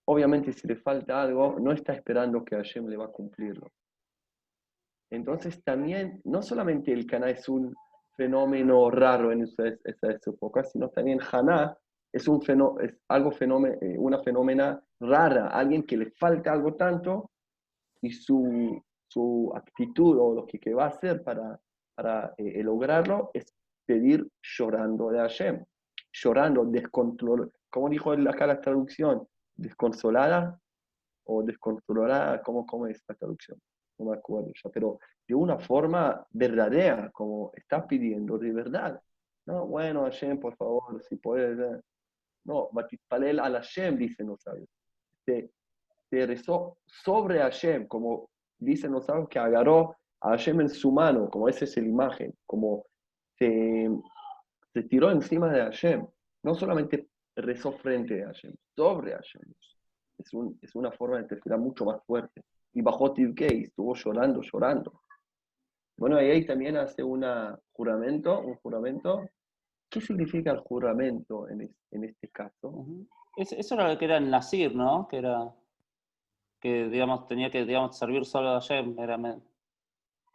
[0.06, 3.68] obviamente si le falta algo, no está esperando que Hashem le va a cumplirlo.
[5.10, 7.74] Entonces también, no solamente el Cana es un
[8.16, 11.76] fenómeno raro en esa, esa época, sino también Haná
[12.12, 17.30] es, un fenó- es algo fenómeno, una fenómena rara, alguien que le falta algo tanto
[18.02, 21.60] y su, su actitud o lo que, que va a hacer para,
[21.94, 25.64] para eh, lograrlo es pedir llorando de Hashem,
[26.12, 30.58] llorando, descontrol, como dijo acá la traducción, desconsolada
[31.24, 33.60] o descontrolada, ¿cómo, cómo es la traducción?
[33.98, 39.00] No me acuerdo ya, pero de una forma verdadera, como está pidiendo de verdad.
[39.46, 41.58] No, bueno, Hashem, por favor, si puedes.
[41.58, 41.80] eh.
[42.44, 44.68] No, Batipalel al Hashem, dicen los sabios.
[45.24, 45.50] Se,
[46.10, 51.30] se rezó sobre Hashem, como dicen los sabios que agarró a Hashem en su mano,
[51.30, 52.84] como esa es la imagen, como
[53.38, 53.88] se,
[54.74, 56.06] se tiró encima de Hashem.
[56.42, 59.42] No solamente rezó frente a Hashem, sobre Hashem.
[60.18, 62.42] Es, un, es una forma de tefilá mucho más fuerte.
[62.74, 65.00] Y bajó Tivkei, estuvo llorando, llorando.
[65.96, 67.24] Bueno, y ahí también hace un
[67.72, 69.22] juramento, un juramento.
[69.88, 72.86] ¿Qué significa el juramento en, en este caso?
[73.36, 75.08] Es- eso era lo que era el Nasir, ¿no?
[75.08, 75.52] Que era.
[76.60, 78.98] Que, digamos, tenía que, digamos, servir solo a Hashem.
[78.98, 79.40] Era me-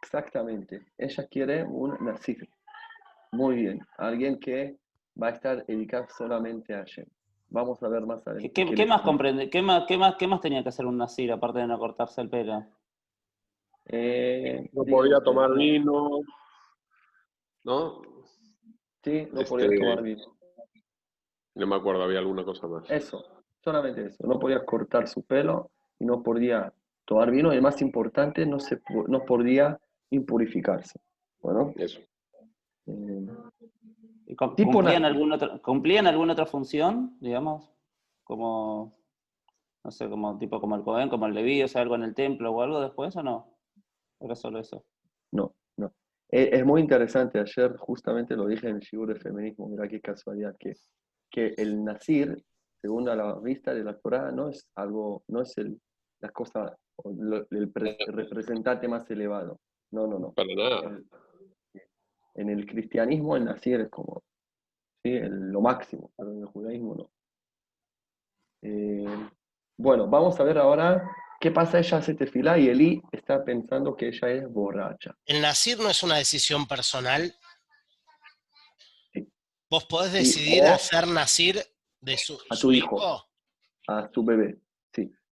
[0.02, 0.84] Exactamente.
[0.98, 2.48] Ella quiere un Nasir.
[3.32, 3.80] Muy bien.
[3.98, 4.76] Alguien que
[5.20, 7.06] va a estar dedicado solamente a Hashem.
[7.48, 8.52] Vamos a ver más ¿Qué, adelante.
[8.52, 9.50] qué- qué qué le más comprende?
[9.50, 12.20] ¿Qué más, qué, más, ¿Qué más tenía que hacer un Nasir aparte de no cortarse
[12.20, 12.64] el pelo?
[13.86, 16.20] Eh, no podía tomar vino,
[17.62, 18.02] ¿no?
[19.04, 20.24] Sí, no podía Este, tomar vino.
[21.54, 22.90] No me acuerdo, había alguna cosa más.
[22.90, 23.24] Eso,
[23.62, 24.26] solamente eso.
[24.26, 26.72] No podía cortar su pelo no podía
[27.04, 27.52] tomar vino.
[27.52, 29.78] Y el más importante, no, se, no podía
[30.10, 30.98] impurificarse.
[31.40, 32.00] Bueno, Eso.
[32.86, 33.26] eh,
[34.26, 37.72] ¿Y ¿Cumplían, na- alguna otra, ¿Cumplían alguna otra función, digamos?
[38.24, 38.98] Como,
[39.84, 42.14] no sé, como tipo como el Cohen, como el Leví, o sea, algo en el
[42.14, 43.54] templo o algo después o no?
[44.20, 44.84] Era solo eso.
[45.30, 45.92] no, no.
[46.30, 47.38] Eh, Es, muy interesante.
[47.38, 49.68] Ayer justamente lo dije en el Shigur de Feminismo.
[49.68, 50.72] Mira qué casualidad que,
[51.30, 52.42] que el Nazir,
[52.82, 55.80] según a la vista de la Torah, no es algo, no es el,
[56.20, 59.60] la cosa, o lo- el pre- representante más elevado.
[59.92, 60.32] No, no, no.
[60.32, 60.80] Para nada.
[60.90, 61.06] el-
[62.34, 64.22] en el cristianismo el Nazir es como
[65.02, 65.10] ¿sí?
[65.12, 67.10] el- lo máximo, pero en el judaísmo no.
[68.62, 69.28] Eh,
[69.78, 71.08] bueno, vamos a ver ahora
[71.40, 71.78] qué pasa.
[71.78, 75.14] Ella hace tefilá y Eli está pensando que ella es borracha.
[75.24, 77.34] ¿El nacir no es una decisión personal?
[79.12, 79.28] Sí.
[79.70, 81.56] ¿Vos podés Sí, decidir o- hacer nacir
[82.00, 83.24] de su, A su tu hijo.
[83.88, 84.58] a su bebé.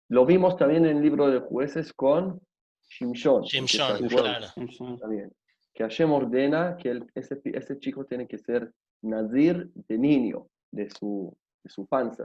[0.09, 2.41] Lo vimos también en el libro de jueces con
[2.89, 3.45] Shimshon.
[3.45, 4.55] Jim ¿te John, acuerdas?
[4.55, 5.09] claro.
[5.09, 5.33] Bien.
[5.73, 11.37] que Hashem ordena que ese, ese, chico tiene que ser nazir de niño, de su,
[11.63, 12.25] de su panza.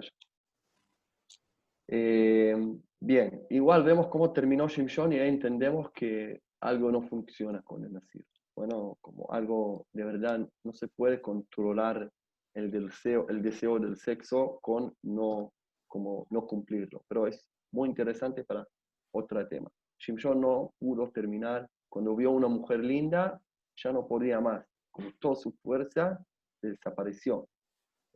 [1.87, 2.55] Eh,
[2.99, 7.93] bien, igual vemos cómo terminó Shimshon y ahí entendemos que algo no funciona con el
[7.93, 8.25] nazir.
[8.55, 12.11] Bueno, como algo de verdad no se puede controlar
[12.53, 15.53] el deseo, el deseo del sexo con no,
[15.87, 17.03] como no cumplirlo.
[17.07, 18.67] Pero es muy interesante para
[19.11, 19.69] otro tema.
[19.99, 23.41] Shimshon no pudo terminar cuando vio una mujer linda,
[23.75, 24.65] ya no podía más.
[24.91, 26.23] Con toda su fuerza,
[26.61, 27.47] desapareció.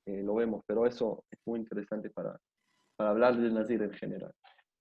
[0.06, 2.38] Eh, lo vemos, pero eso es muy interesante para,
[2.96, 4.34] para hablar del Nazir en general.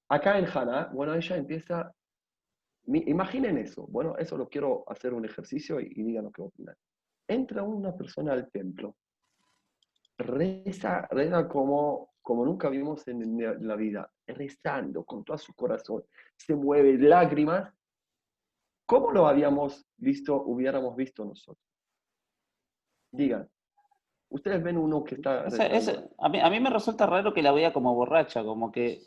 [0.09, 1.93] Acá en Hana, bueno, ella empieza.
[2.87, 3.87] Imaginen eso.
[3.87, 6.75] Bueno, eso lo quiero hacer un ejercicio y, digan lo que opinan.
[7.29, 8.97] Entra una persona al templo,
[10.19, 16.05] reza, reza como, como nunca vimos en la vida, rezando con todo su corazón,
[16.37, 17.73] se mueve lágrimas
[18.93, 21.67] ¿Cómo lo habíamos visto, hubiéramos visto nosotros?
[23.11, 23.49] Digan,
[24.29, 25.47] ustedes ven uno que está...
[26.19, 29.01] a, mí, me resulta raro que la vea como borracha, como que...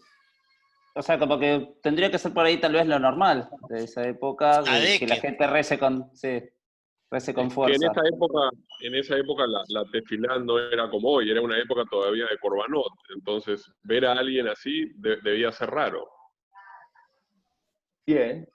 [0.96, 4.08] O sea, como que tendría que ser por ahí tal vez lo normal de esa
[4.08, 4.64] época,
[4.98, 6.42] que, la gente rece con, sí,
[7.12, 7.76] rece con fuerza.
[7.76, 8.50] en esa época,
[8.82, 12.92] en esa época la, la no era como hoy, era una época todavía de Corbanot.
[13.16, 16.08] Entonces, ver a alguien así debía ser raro.
[18.06, 18.48] Bien,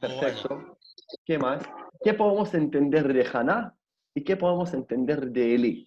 [0.00, 0.78] Perfecto.
[1.24, 1.62] ¿Qué más?
[2.02, 3.76] ¿Qué podemos entender de Haná
[4.14, 5.86] y qué podemos entender de Eli?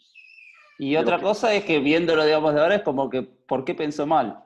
[0.77, 4.05] Y otra cosa es que viéndolo, digamos, de ahora es como que, ¿por qué pensó
[4.05, 4.43] mal?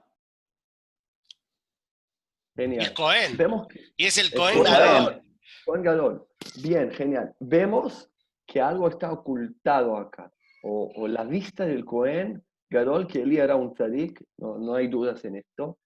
[2.56, 2.84] Genial.
[2.84, 3.38] Es Cohen.
[3.38, 5.27] Vemos y es el Cohen Gadol.
[5.68, 6.26] Cohen Gadol.
[6.64, 7.36] Bien, genial.
[7.40, 8.10] Vemos
[8.48, 10.32] que algo está ocultado acá.
[10.64, 15.24] O, la vista del Cohen Gadol, que Eli era un tzadik, no, no hay dudas
[15.26, 15.78] en esto,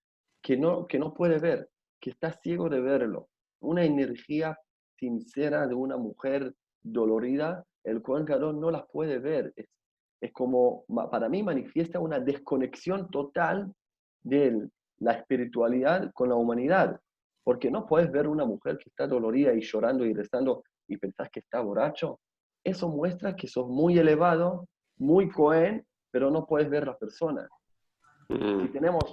[0.41, 1.69] que no, que no puede ver,
[1.99, 3.27] que está ciego de verlo
[3.61, 4.57] una energía
[4.97, 9.53] sincera de una mujer dolorida, el Kohen Gadol no las puede ver.
[9.55, 9.67] Es,
[10.19, 13.73] es, como, para mí manifiesta una desconexión total
[14.23, 14.69] de
[14.99, 16.99] la espiritualidad con la humanidad.
[17.43, 21.29] Porque no puedes ver una mujer que está dolorida y llorando y rezando y pensás
[21.31, 22.19] que está borracho.
[22.63, 24.67] Eso muestra que sos muy elevado,
[24.97, 27.47] muy Cohen, pero no puedes ver la persona.
[28.29, 29.03] Si tenemos...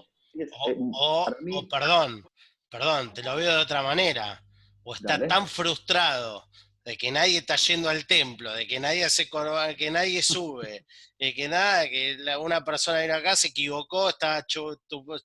[0.92, 1.26] o,
[1.70, 2.22] perdón,
[2.70, 4.42] perdón, te lo veo de otra manera,
[4.82, 6.44] o está tan frustrado
[6.84, 9.28] de que nadie está yendo al templo, de que nadie hace
[9.76, 10.86] que nadie sube,
[11.18, 14.46] de que nada, que una persona vino acá, se equivocó, estaba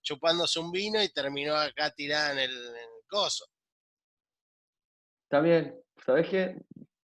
[0.01, 2.73] chupándose un vino y terminó acá tirada en el,
[3.13, 3.45] coso.
[5.25, 6.57] Está bien, ¿sabes qué?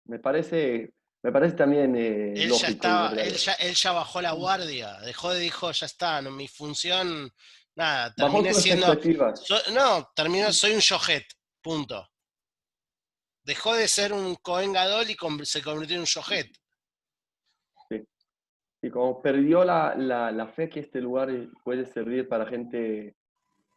[0.05, 0.93] Me parece,
[1.23, 5.31] me parece también eh, él Ya estaba, él, ya, él ya bajó la guardia, dejó
[5.31, 7.31] de dijo, ya está, mi función
[7.75, 8.87] Nada, terminé siendo.
[9.73, 11.25] no, terminó, soy un Yohet,
[11.61, 12.07] punto.
[13.43, 16.51] Dejó de ser un Cohen Gadol y se convirtió en un Yohet.
[17.89, 18.03] Sí.
[18.83, 21.29] Y como perdió la, la, fe que este lugar
[21.63, 23.15] puede servir para gente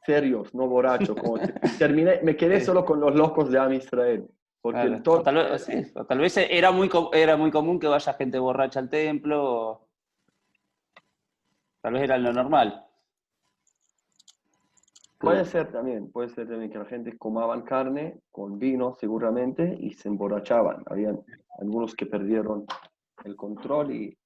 [0.04, 1.16] serios, no borrachos.
[1.20, 1.38] Como
[1.78, 4.28] terminé, me quedé solo con los locos de Am Israel.
[4.60, 8.88] Porque tal, vez, tal, vez, era muy, era muy común que vaya gente borracha al
[8.88, 9.88] templo.
[11.82, 12.82] Tal vez era lo normal.
[15.18, 19.92] Puede ser también, puede ser también que la gente comaban carne con vino seguramente y
[19.92, 20.82] se emborrachaban.
[20.86, 21.20] Habían
[21.58, 22.66] algunos que perdieron
[23.24, 24.18] el control y,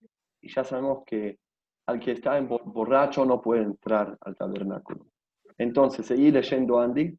[0.43, 1.39] ya sabemos que
[1.87, 5.07] al que está borracho no puede entrar al tabernáculo.
[5.59, 7.19] Entonces, seguí leyendo Andy,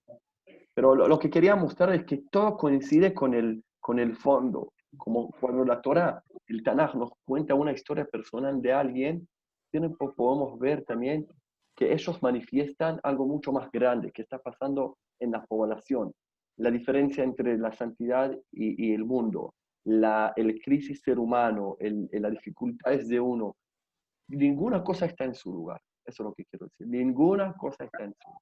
[0.73, 4.73] pero lo, que quería mostrar es que todo coincide con el, con el fondo.
[4.97, 9.27] Como cuando la Torah, el Tanaj, nos cuenta una historia personal de alguien,
[10.15, 11.27] podemos ver también
[11.75, 16.13] que ellos manifiestan algo mucho más grande que está pasando en la población.
[16.57, 19.53] La diferencia entre la santidad y, el mundo,
[19.85, 23.55] la el crisis ser humano, el, las dificultades de uno.
[24.27, 25.81] Ninguna cosa está en su lugar.
[26.09, 26.87] Eso es lo que quiero decir.
[26.87, 28.41] Ninguna cosa está en lugar.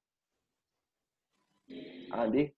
[2.10, 2.54] Andy.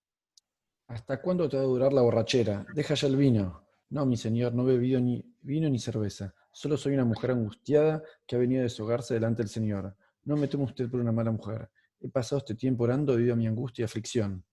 [0.86, 2.64] ¿Hasta cuándo te va a durar la borrachera?
[2.74, 3.66] Deja ya el vino.
[3.90, 6.32] No, mi señor, no he bebido ni vino ni cerveza.
[6.52, 9.96] Solo soy una mujer angustiada que ha venido a deshogarse delante del Señor.
[10.24, 11.68] No me tome usted por una mala mujer.
[12.00, 14.44] He pasado este tiempo orando debido a mi angustia y aflicción.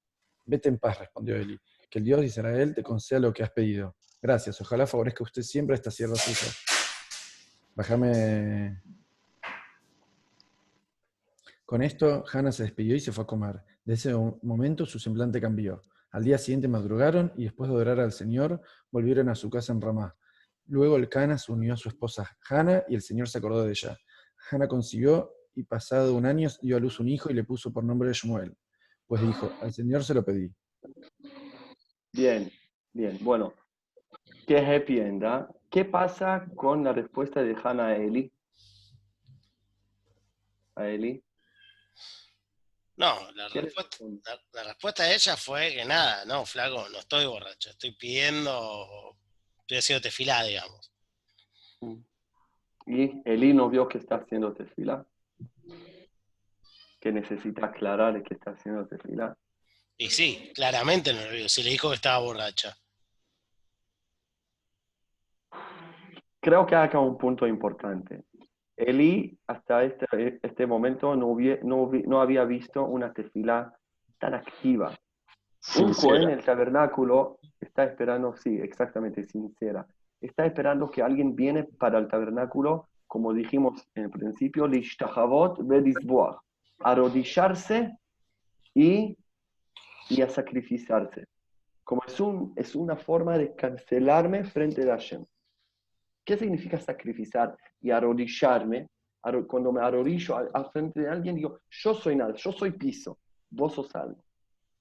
[0.46, 1.60] Vete en paz, respondió Eli.
[1.90, 3.96] Que el Dios de Israel te conceda lo que has pedido.
[4.22, 4.60] Gracias.
[4.62, 6.52] Ojalá favorezca usted siempre a esta sierva suya.
[7.76, 8.82] Bájame.
[11.68, 13.62] Con esto, Hannah se despidió y se fue a comer.
[13.84, 15.82] De ese momento su semblante cambió.
[16.12, 19.82] Al día siguiente madrugaron y después de adorar al Señor, volvieron a su casa en
[19.82, 20.16] Ramá.
[20.68, 23.72] Luego el Cana se unió a su esposa Hannah y el Señor se acordó de
[23.72, 23.98] ella.
[24.50, 27.84] Hannah concibió y pasado un año dio a luz un hijo y le puso por
[27.84, 28.56] nombre de Shmuel,
[29.06, 30.50] pues dijo, al Señor se lo pedí.
[32.14, 32.50] Bien,
[32.94, 33.54] Bien, bueno.
[34.48, 35.48] Qué happy end, ¿ah?
[35.70, 38.32] ¿Qué pasa con la respuesta de Hannah a Eli?
[40.74, 41.24] A Eli.
[42.98, 43.48] No, la
[44.64, 49.16] respuesta, de ella fue que nada, no, flaco, no estoy borracho, estoy pidiendo,
[49.60, 50.92] estoy haciendo tefilá, digamos.
[51.82, 52.02] Mm.
[52.88, 55.06] ¿Y Eli no vio que está haciendo tefilá?
[57.00, 59.38] Que necesita aclarar que está haciendo tefilá.
[59.96, 62.76] Y sí, claramente no lo vio, si le dijo que estaba borracha.
[66.40, 68.24] Creo que acá un punto importante.
[68.78, 73.74] Eli hasta este, este momento no, no, había visto una tefila
[74.20, 74.96] tan activa.
[75.80, 79.86] Un en el tabernáculo está esperando, sí, exactamente, sincera.
[80.22, 86.40] Está esperando que alguien viene para el tabernáculo, como dijimos en el principio, lishtachavot bedisboah,
[86.80, 87.98] arrodillarse
[88.76, 89.18] y,
[90.10, 91.26] y a sacrificarse.
[91.84, 95.26] Como es, un, es una forma de cancelarme frente a Hashem.
[96.28, 98.90] ¿Qué significa sacrificar y arrodillarme?
[99.48, 103.18] Cuando me arrodillo al frente de alguien, digo, yo soy nada, yo soy piso,
[103.50, 104.22] vos sos algo.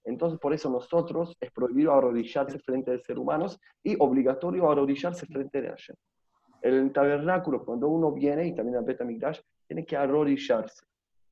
[0.02, 5.62] Entonces, por eso nosotros es prohibido arrodillarse frente de seres humanos y obligatorio arrodillarse frente
[5.62, 5.94] de Hashem.
[6.62, 9.38] El tabernáculo, cuando uno viene, y también el Betamigdash,
[9.68, 10.84] tiene que arrodillarse,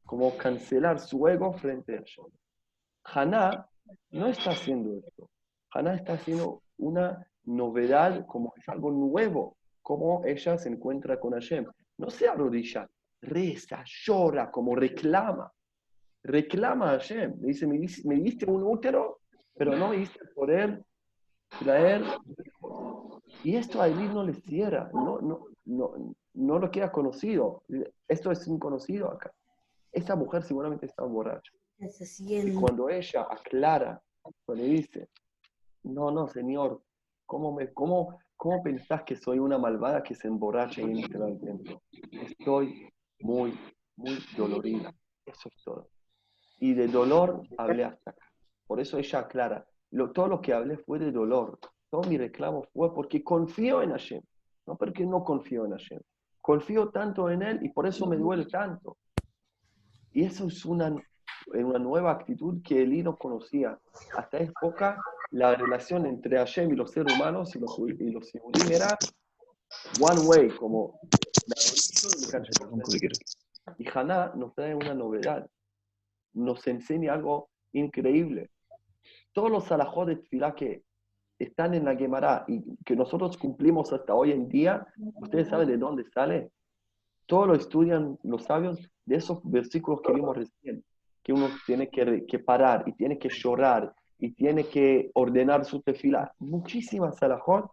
[0.05, 2.27] como cancelar su ego frente a Hashem.
[3.03, 3.69] Haná
[4.13, 5.29] no está haciendo esto.
[5.73, 11.67] Haná está haciendo una novedad, como es algo nuevo cómo ella se encuentra con Hashem.
[11.99, 12.89] No se arrodilla,
[13.21, 15.53] reza, llora, como reclama.
[16.23, 17.37] Reclama a Hashem.
[17.41, 17.79] Le dice, me,
[18.17, 19.21] diste un útero,
[19.55, 20.83] pero no me diste el poder
[21.61, 22.03] traer.
[23.45, 27.63] Y esto a él no le cierra, no, no, no, no lo queda conocido.
[28.09, 29.31] Esto es un conocido acá.
[29.93, 31.53] Esta mujer seguramente está borracha.
[31.79, 34.01] Y cuando ella aclara,
[34.47, 35.09] cuando dice,
[35.83, 36.83] no, no, Señor,
[37.27, 41.39] ¿cómo, me, cómo, ¿Cómo pensás que soy una malvada que se emborracha y entra al
[41.41, 41.83] templo?
[42.11, 42.89] Estoy
[43.21, 43.59] muy,
[43.97, 44.95] muy dolorida.
[45.25, 45.89] Eso es todo.
[46.59, 48.27] Y de dolor hablé hasta acá.
[48.67, 51.59] Por eso ella aclara, lo, todo lo que hablé fue de dolor.
[51.91, 54.21] Todo mi reclamo fue porque confío en Hashem,
[54.67, 56.01] no porque no confío en Hashem.
[56.41, 58.99] Confío tanto en Él y por eso me duele tanto.
[60.13, 60.95] Y eso es una,
[61.47, 63.79] una nueva actitud que Eli no conocía.
[64.17, 65.01] Hasta esa época
[65.35, 68.33] la relación entre Hashem y los seres humanos y los, y los
[68.71, 68.97] era
[70.01, 71.01] one way, como
[73.77, 75.51] y Haná nos trae una novedad,
[76.35, 78.51] nos enseña algo increíble.
[79.33, 80.85] Todos los alajos de Tfilá que
[81.37, 85.79] están en la Gemara y que nosotros cumplimos hasta hoy en día, ¿ustedes saben de
[85.79, 86.53] dónde sale?
[87.27, 90.85] Todo lo estudian los sabios de esos versículos que vimos recién,
[91.25, 93.93] que uno tiene que, que parar y tiene que llorar
[94.25, 96.35] y tiene que ordenar su tefila.
[96.39, 97.71] Muchísimas alajot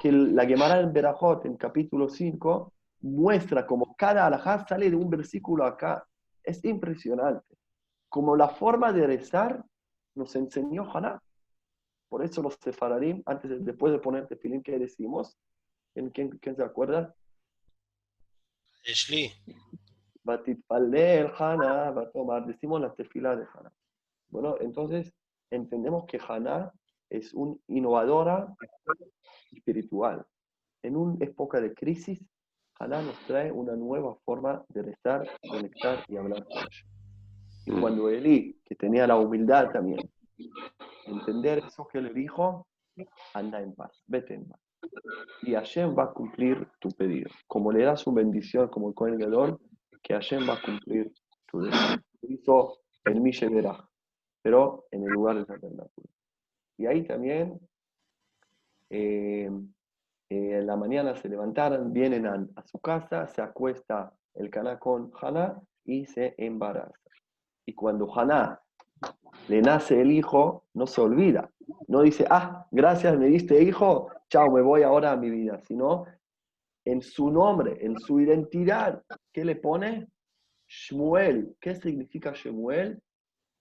[0.00, 2.72] que la Gemara en Berajot, en capítulo 5,
[3.02, 6.02] muestra como cada alajá sale de un versículo acá.
[6.42, 7.58] Es impresionante.
[8.08, 9.62] Como la forma de rezar
[10.14, 11.22] nos enseñó Haná.
[12.08, 15.36] Por eso los sefaradim, antes, después de poner tefilín, ¿qué decimos?
[15.94, 17.14] ¿En quién, quién se acuerda?
[18.82, 19.30] Eshli.
[20.24, 23.70] el Haná, va a tomar, decimos la tefila de Haná.
[24.30, 25.12] Bueno, entonces,
[25.52, 26.72] entendemos que Haná
[27.10, 28.54] es una innovadora
[29.52, 30.24] espiritual.
[30.82, 32.20] En una época de crisis,
[32.78, 36.86] Haná nos trae una nueva forma de rezar, conectar y hablar con ella.
[37.66, 37.80] Y mm.
[37.80, 40.00] cuando Eli, que tenía la humildad también,
[41.06, 42.66] entender eso que le dijo,
[43.34, 44.60] anda en paz, vete en paz.
[45.42, 47.30] Y Hashem va a cumplir tu pedido.
[47.46, 49.60] Como le das su bendición como el Cohen Gadol,
[50.02, 51.12] que Hashem va a cumplir
[51.46, 51.98] tu deseo.
[52.22, 53.91] Hizo el Misheverach
[54.42, 56.08] pero en el lugar del tabernáculo.
[56.76, 57.60] Y ahí también,
[58.90, 59.50] eh,
[60.28, 65.12] eh, en la mañana se levantaron, vienen a, su casa, se acuesta el caná con
[65.20, 66.92] Haná y se embaraza.
[67.64, 68.60] Y cuando Haná
[69.48, 71.50] le nace el hijo, no se olvida.
[71.86, 75.60] No dice, ah, gracias, me diste hijo, chao, me voy ahora a mi vida.
[75.60, 76.06] Sino
[76.84, 80.08] en su nombre, en su identidad, ¿qué le pone?
[80.66, 81.54] Shmuel.
[81.60, 83.00] ¿Qué significa Shmuel?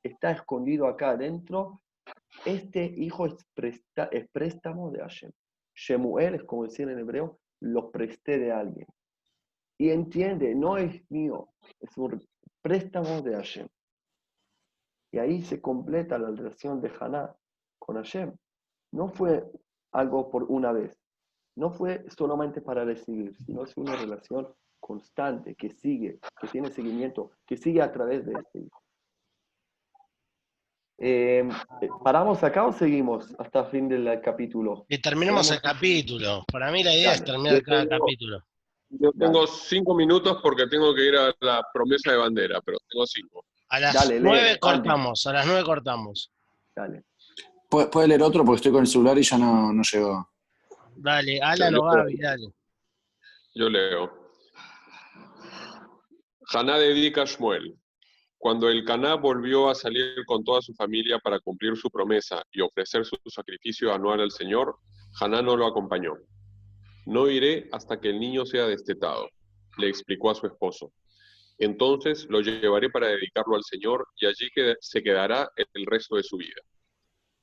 [0.03, 1.81] Está escondido acá adentro,
[2.45, 3.35] este hijo es,
[4.31, 5.31] préstamo de Hashem.
[5.75, 8.87] Shemuel es como decir en hebreo, lo presté de alguien.
[9.77, 11.49] Y entiende, no es mío,
[11.79, 12.21] es un
[12.61, 13.67] préstamo de Hashem.
[15.11, 17.35] Y ahí se completa la relación de Haná
[17.79, 18.33] con Hashem.
[18.91, 19.43] No fue
[19.91, 20.97] algo por una vez,
[21.55, 24.47] no fue solamente para recibir, sino es una relación
[24.79, 28.80] constante que sigue, que tiene seguimiento, que sigue a través de este hijo.
[31.03, 31.49] Eh,
[32.03, 34.85] ¿Paramos acá o seguimos hasta el fin del capítulo?
[34.87, 36.45] Y terminemos el capítulo.
[36.51, 38.43] Para mí la idea es terminar cada capítulo.
[38.87, 43.07] Yo tengo cinco minutos porque tengo que ir a la promesa de bandera, pero tengo
[43.07, 43.45] cinco.
[43.69, 46.31] A las nueve cortamos, a las nueve cortamos.
[46.75, 47.05] Dale.
[47.67, 48.45] ¿Puede leer otro?
[48.45, 50.29] Porque estoy con el celular y ya no, no llegó.
[50.97, 52.47] Dale, Alan o Gaby, dale.
[53.55, 54.29] Yo leo.
[56.53, 57.80] Haná dedica a Shmuel.
[58.41, 62.61] Cuando el Caná volvió a salir con toda su familia para cumplir su promesa y
[62.61, 64.77] ofrecer su sacrificio anual al Señor,
[65.19, 66.17] Haná no lo acompañó.
[67.05, 69.29] No iré hasta que el niño sea destetado,
[69.77, 70.91] le explicó a su esposo.
[71.59, 74.47] Entonces lo llevaré para dedicarlo al Señor y allí
[74.79, 76.61] se quedará el resto de su vida.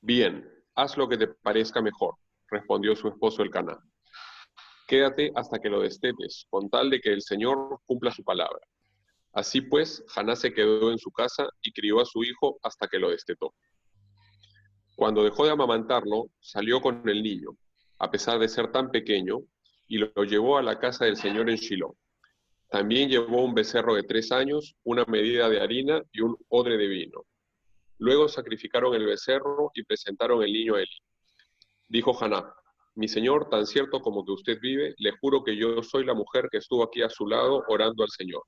[0.01, 2.15] Bien, haz lo que te parezca mejor,
[2.49, 3.79] respondió su esposo el Caná.
[4.85, 8.59] Quédate hasta que lo destetes, con tal de que el Señor cumpla su palabra.
[9.33, 12.99] Así pues, Haná se quedó en su casa y crió a su hijo hasta que
[12.99, 13.53] lo destetó.
[14.95, 17.51] Cuando dejó de amamantarlo, salió con el niño,
[17.99, 19.39] a pesar de ser tan pequeño,
[19.87, 21.95] y lo llevó a la casa del Señor en Shiloh.
[22.69, 26.87] También llevó un becerro de tres años, una medida de harina y un odre de
[26.87, 27.25] vino.
[27.97, 31.01] Luego sacrificaron el becerro y presentaron el niño a Eli.
[31.87, 32.53] Dijo Haná,
[32.95, 36.49] mi señor, tan cierto como que usted vive, le juro que yo soy la mujer
[36.51, 38.43] que estuvo aquí a su lado orando al Señor.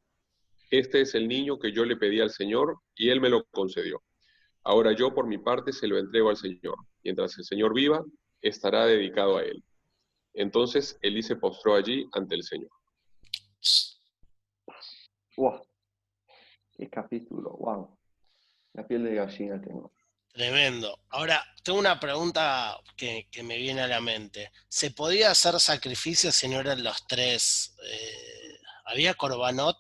[0.72, 4.02] Este es el niño que yo le pedí al Señor y él me lo concedió.
[4.64, 6.78] Ahora yo por mi parte se lo entrego al Señor.
[7.04, 8.02] Mientras el Señor viva,
[8.42, 9.62] estará dedicado a él.
[10.34, 12.72] Entonces Elí se postró allí ante el Señor.
[15.36, 15.62] Wow.
[16.78, 17.98] Qué capítulo, wow.
[18.72, 19.92] La piel de gallina tengo.
[20.32, 20.98] Tremendo.
[21.10, 24.52] Ahora, tengo una pregunta que, me viene a la mente.
[24.70, 27.76] ¿Se podía hacer sacrificios si no eran los tres?
[27.84, 29.78] Eh, ¿Había corbanot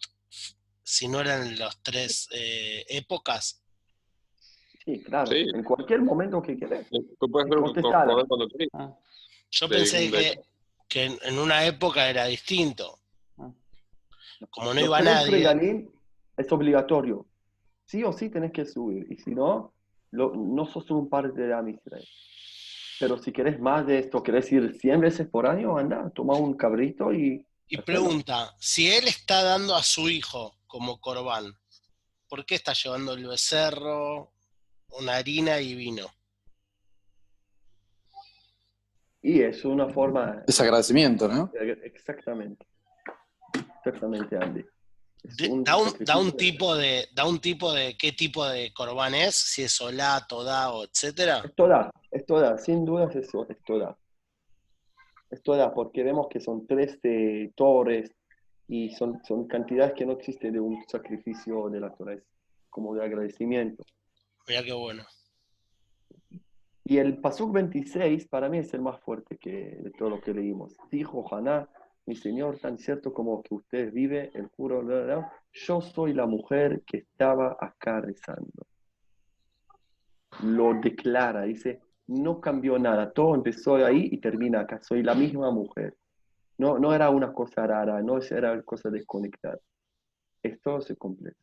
[0.92, 3.64] si no eran los tres eh, épocas?
[4.84, 5.32] Sí, claro.
[5.32, 6.86] En cualquier momento que quieras.
[8.74, 8.98] Ah.
[9.52, 10.42] Yo pensé
[10.90, 13.00] que, en una época era distinto.
[13.38, 13.50] Ah.
[14.50, 15.88] Como no iba nadie.
[16.36, 17.26] Es obligatorio.
[17.86, 19.10] Sí o sí tenés que subir.
[19.10, 19.74] Y si no,
[20.12, 22.06] no sos un par de Amisrael.
[23.00, 26.54] Pero si querés más de esto, querés ir 100 veces por año, anda, toma un
[26.56, 27.46] cabrito y...
[27.70, 31.54] Y pregunta, si él está dando a su hijo como corbán,
[32.30, 34.32] ¿por qué está llevando el becerro,
[34.92, 36.08] una harina y vino?
[39.22, 40.42] Y es una forma...
[40.48, 41.52] Es agradecimiento, ¿no?
[41.84, 42.66] Exactamente.
[43.84, 44.66] Exactamente, Andy.
[45.64, 45.76] Da
[46.18, 50.44] un, tipo de, da un tipo de qué tipo de corbán es, si es solato,
[50.44, 51.42] dao, etcétera.
[51.44, 53.98] Es toda, es toda, sin dudas es, es toda.
[55.30, 56.98] Es toda, porque vemos que son tres
[57.56, 58.12] torres,
[58.72, 62.24] y son, son cantidades que no existen de un sacrificio de la es
[62.70, 63.84] como de agradecimiento.
[64.48, 65.04] Mira qué bueno.
[66.86, 70.34] Y el Pasuk 26 para mí es el más fuerte que de todo lo que
[70.34, 70.78] leímos.
[70.90, 71.68] Dijo Haná,
[72.06, 74.82] mi Señor, tan cierto como que usted vive, el juro,
[75.52, 78.66] yo soy la mujer que estaba acá rezando.
[80.44, 85.52] Lo declara, dice, no cambió nada, todo empezó ahí y termina acá, soy la misma
[85.52, 85.98] mujer.
[86.62, 89.58] No, no era una cosa rara, no era cosa desconectada.
[90.44, 91.40] Esto se completa.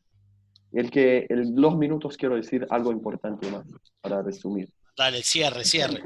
[0.71, 3.67] El que en dos minutos quiero decir algo importante más
[3.99, 4.69] para resumir.
[4.97, 6.01] Dale, cierre, cierre.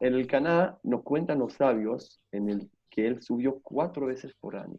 [0.00, 4.56] En el Caná, nos cuentan los sabios en el que él subió cuatro veces por
[4.56, 4.78] año.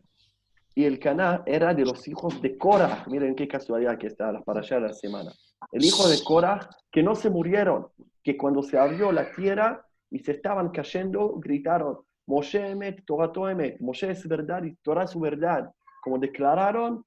[0.73, 3.05] Y el Caná era de los hijos de Cora.
[3.07, 5.31] Miren qué casualidad que está para allá la semana.
[5.71, 7.85] El hijo de Cora, que no se murieron,
[8.23, 13.79] que cuando se abrió la tierra y se estaban cayendo, gritaron, Moshe Emet, Torah Emet.
[13.79, 15.71] Moshe es verdad y Torah su verdad.
[16.01, 17.05] Como declararon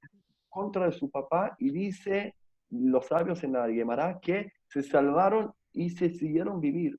[0.48, 2.34] contra su papá y dice
[2.70, 6.98] los sabios en la Gemara que se salvaron y se siguieron vivir.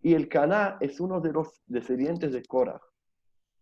[0.00, 2.80] Y el Caná es uno de los descendientes de Korah.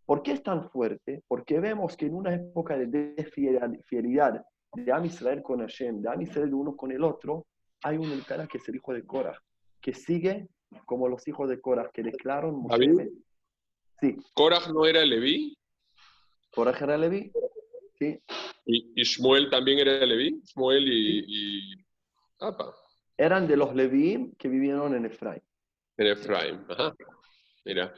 [0.04, 1.22] ¿Por qué es tan fuerte?
[1.26, 6.20] Porque vemos que en una época de desfidelidad de Am Israel con Hashem, de Am
[6.20, 7.46] Israel de uno con el otro,
[7.82, 9.38] hay un Elcana que es el hijo de Korah,
[9.80, 10.48] que sigue
[10.84, 13.10] como los hijos de Korah, que declararon Moshe
[14.00, 14.16] Sí.
[14.34, 15.56] ¿Korah no era Leví?
[16.50, 17.32] ¿Korah era Leví?
[17.98, 18.20] Sí.
[18.66, 20.42] ¿Y, Shmuel también era Leví?
[20.44, 21.86] Shmuel y...
[23.16, 25.42] Eran de los Leví que vivieron en Efraín.
[25.96, 26.94] En Efraín, ajá.
[27.64, 27.94] Mira.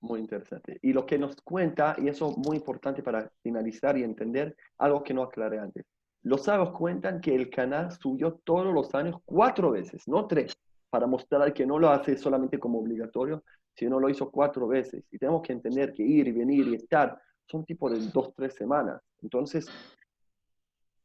[0.00, 0.78] Muy interesante.
[0.82, 5.02] Y lo que nos cuenta, y eso es muy importante para finalizar y entender, algo
[5.02, 5.84] que no aclaré antes.
[6.22, 10.56] Los sabios cuentan que el canal subió todos los años cuatro veces, no tres,
[10.90, 13.44] para mostrar que no lo hace solamente como obligatorio,
[13.78, 15.04] sino lo hizo cuatro veces.
[15.12, 17.16] Y tenemos que entender que ir y venir y estar
[17.46, 19.00] son tipo de dos, tres semanas.
[19.22, 19.68] Entonces,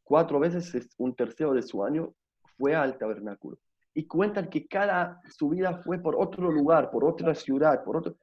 [0.04, 2.14] cuatro veces es un tercero de su año
[2.58, 3.58] fue al tabernáculo.
[3.96, 8.18] y cuentan que cada subida fue por otro lugar, por otra ciudad, por otro,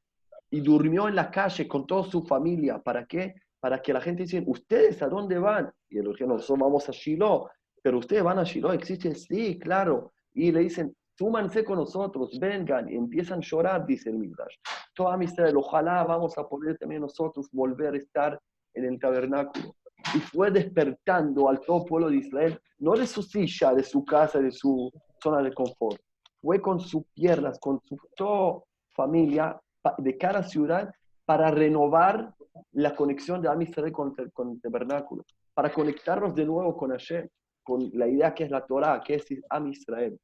[0.51, 2.83] y durmió en la calle con toda su familia.
[2.83, 3.37] ¿Para qué?
[3.61, 5.73] Para que la gente dice, ¿ustedes a dónde van?
[5.89, 7.49] Y él dijo, nosotros vamos a Shiloh,
[7.81, 9.15] pero ustedes van a Shiloh, ¿existe?
[9.15, 10.13] Sí, claro.
[10.35, 14.55] Y le dicen, súmanse con nosotros, vengan, y empiezan a llorar, dice el Midrash.
[14.95, 18.41] Toda amistad, ojalá vamos a poder también nosotros volver a estar
[18.73, 19.77] en el tabernáculo.
[20.15, 24.39] Y fue despertando al todo pueblo de Israel, no de su silla, de su casa,
[24.39, 24.91] de su
[25.23, 26.01] zona de confort.
[26.41, 28.63] Fue con sus piernas, con su toda
[28.97, 29.61] familia
[29.99, 30.91] de cada ciudad
[31.27, 32.35] para renovar
[32.73, 33.63] la conexión de Am
[33.93, 37.29] con, con el tabernáculo, para conectarnos de nuevo con Hashem,
[37.63, 40.19] con la idea que es la Torah, que es Am Israel.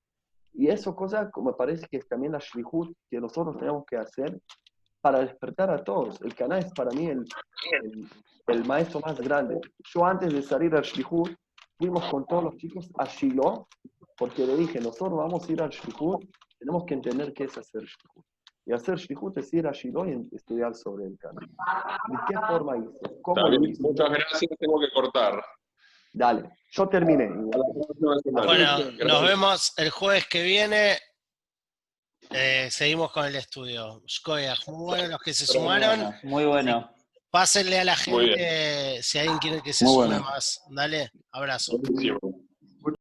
[0.57, 3.97] Y eso cosa, como me parece que es también la shlihut que nosotros tenemos que
[3.97, 4.41] hacer
[5.01, 6.21] para despertar a todos.
[6.23, 7.25] El canal es para mí el,
[8.49, 9.61] el, maestro más grande.
[9.93, 11.31] Yo antes de salir al shlihut,
[11.79, 13.67] fuimos con todos los chicos a Shiloh,
[14.17, 16.25] porque le dije, nosotros vamos a ir al shlihut,
[16.59, 18.25] tenemos que entender qué es hacer shlihut.
[18.67, 21.47] Y hacer shlichut es ir a Shiloh y estudiar sobre el canal.
[21.47, 23.23] ¿De qué forma hizo?
[23.23, 23.83] ¿Cómo hizo?
[23.83, 25.41] Muchas gracias, tengo que cortar.
[26.17, 27.29] Dale, yo terminé.
[27.29, 30.99] Bueno, nos vemos el jueves que viene.
[32.31, 34.03] Eh, seguimos con el estudio.
[34.67, 36.15] muy bueno los que se sumaron.
[36.23, 36.91] Muy bueno.
[37.31, 40.63] Pásenle a la gente si alguien quiere que se sume más.
[40.71, 41.79] Dale, abrazo.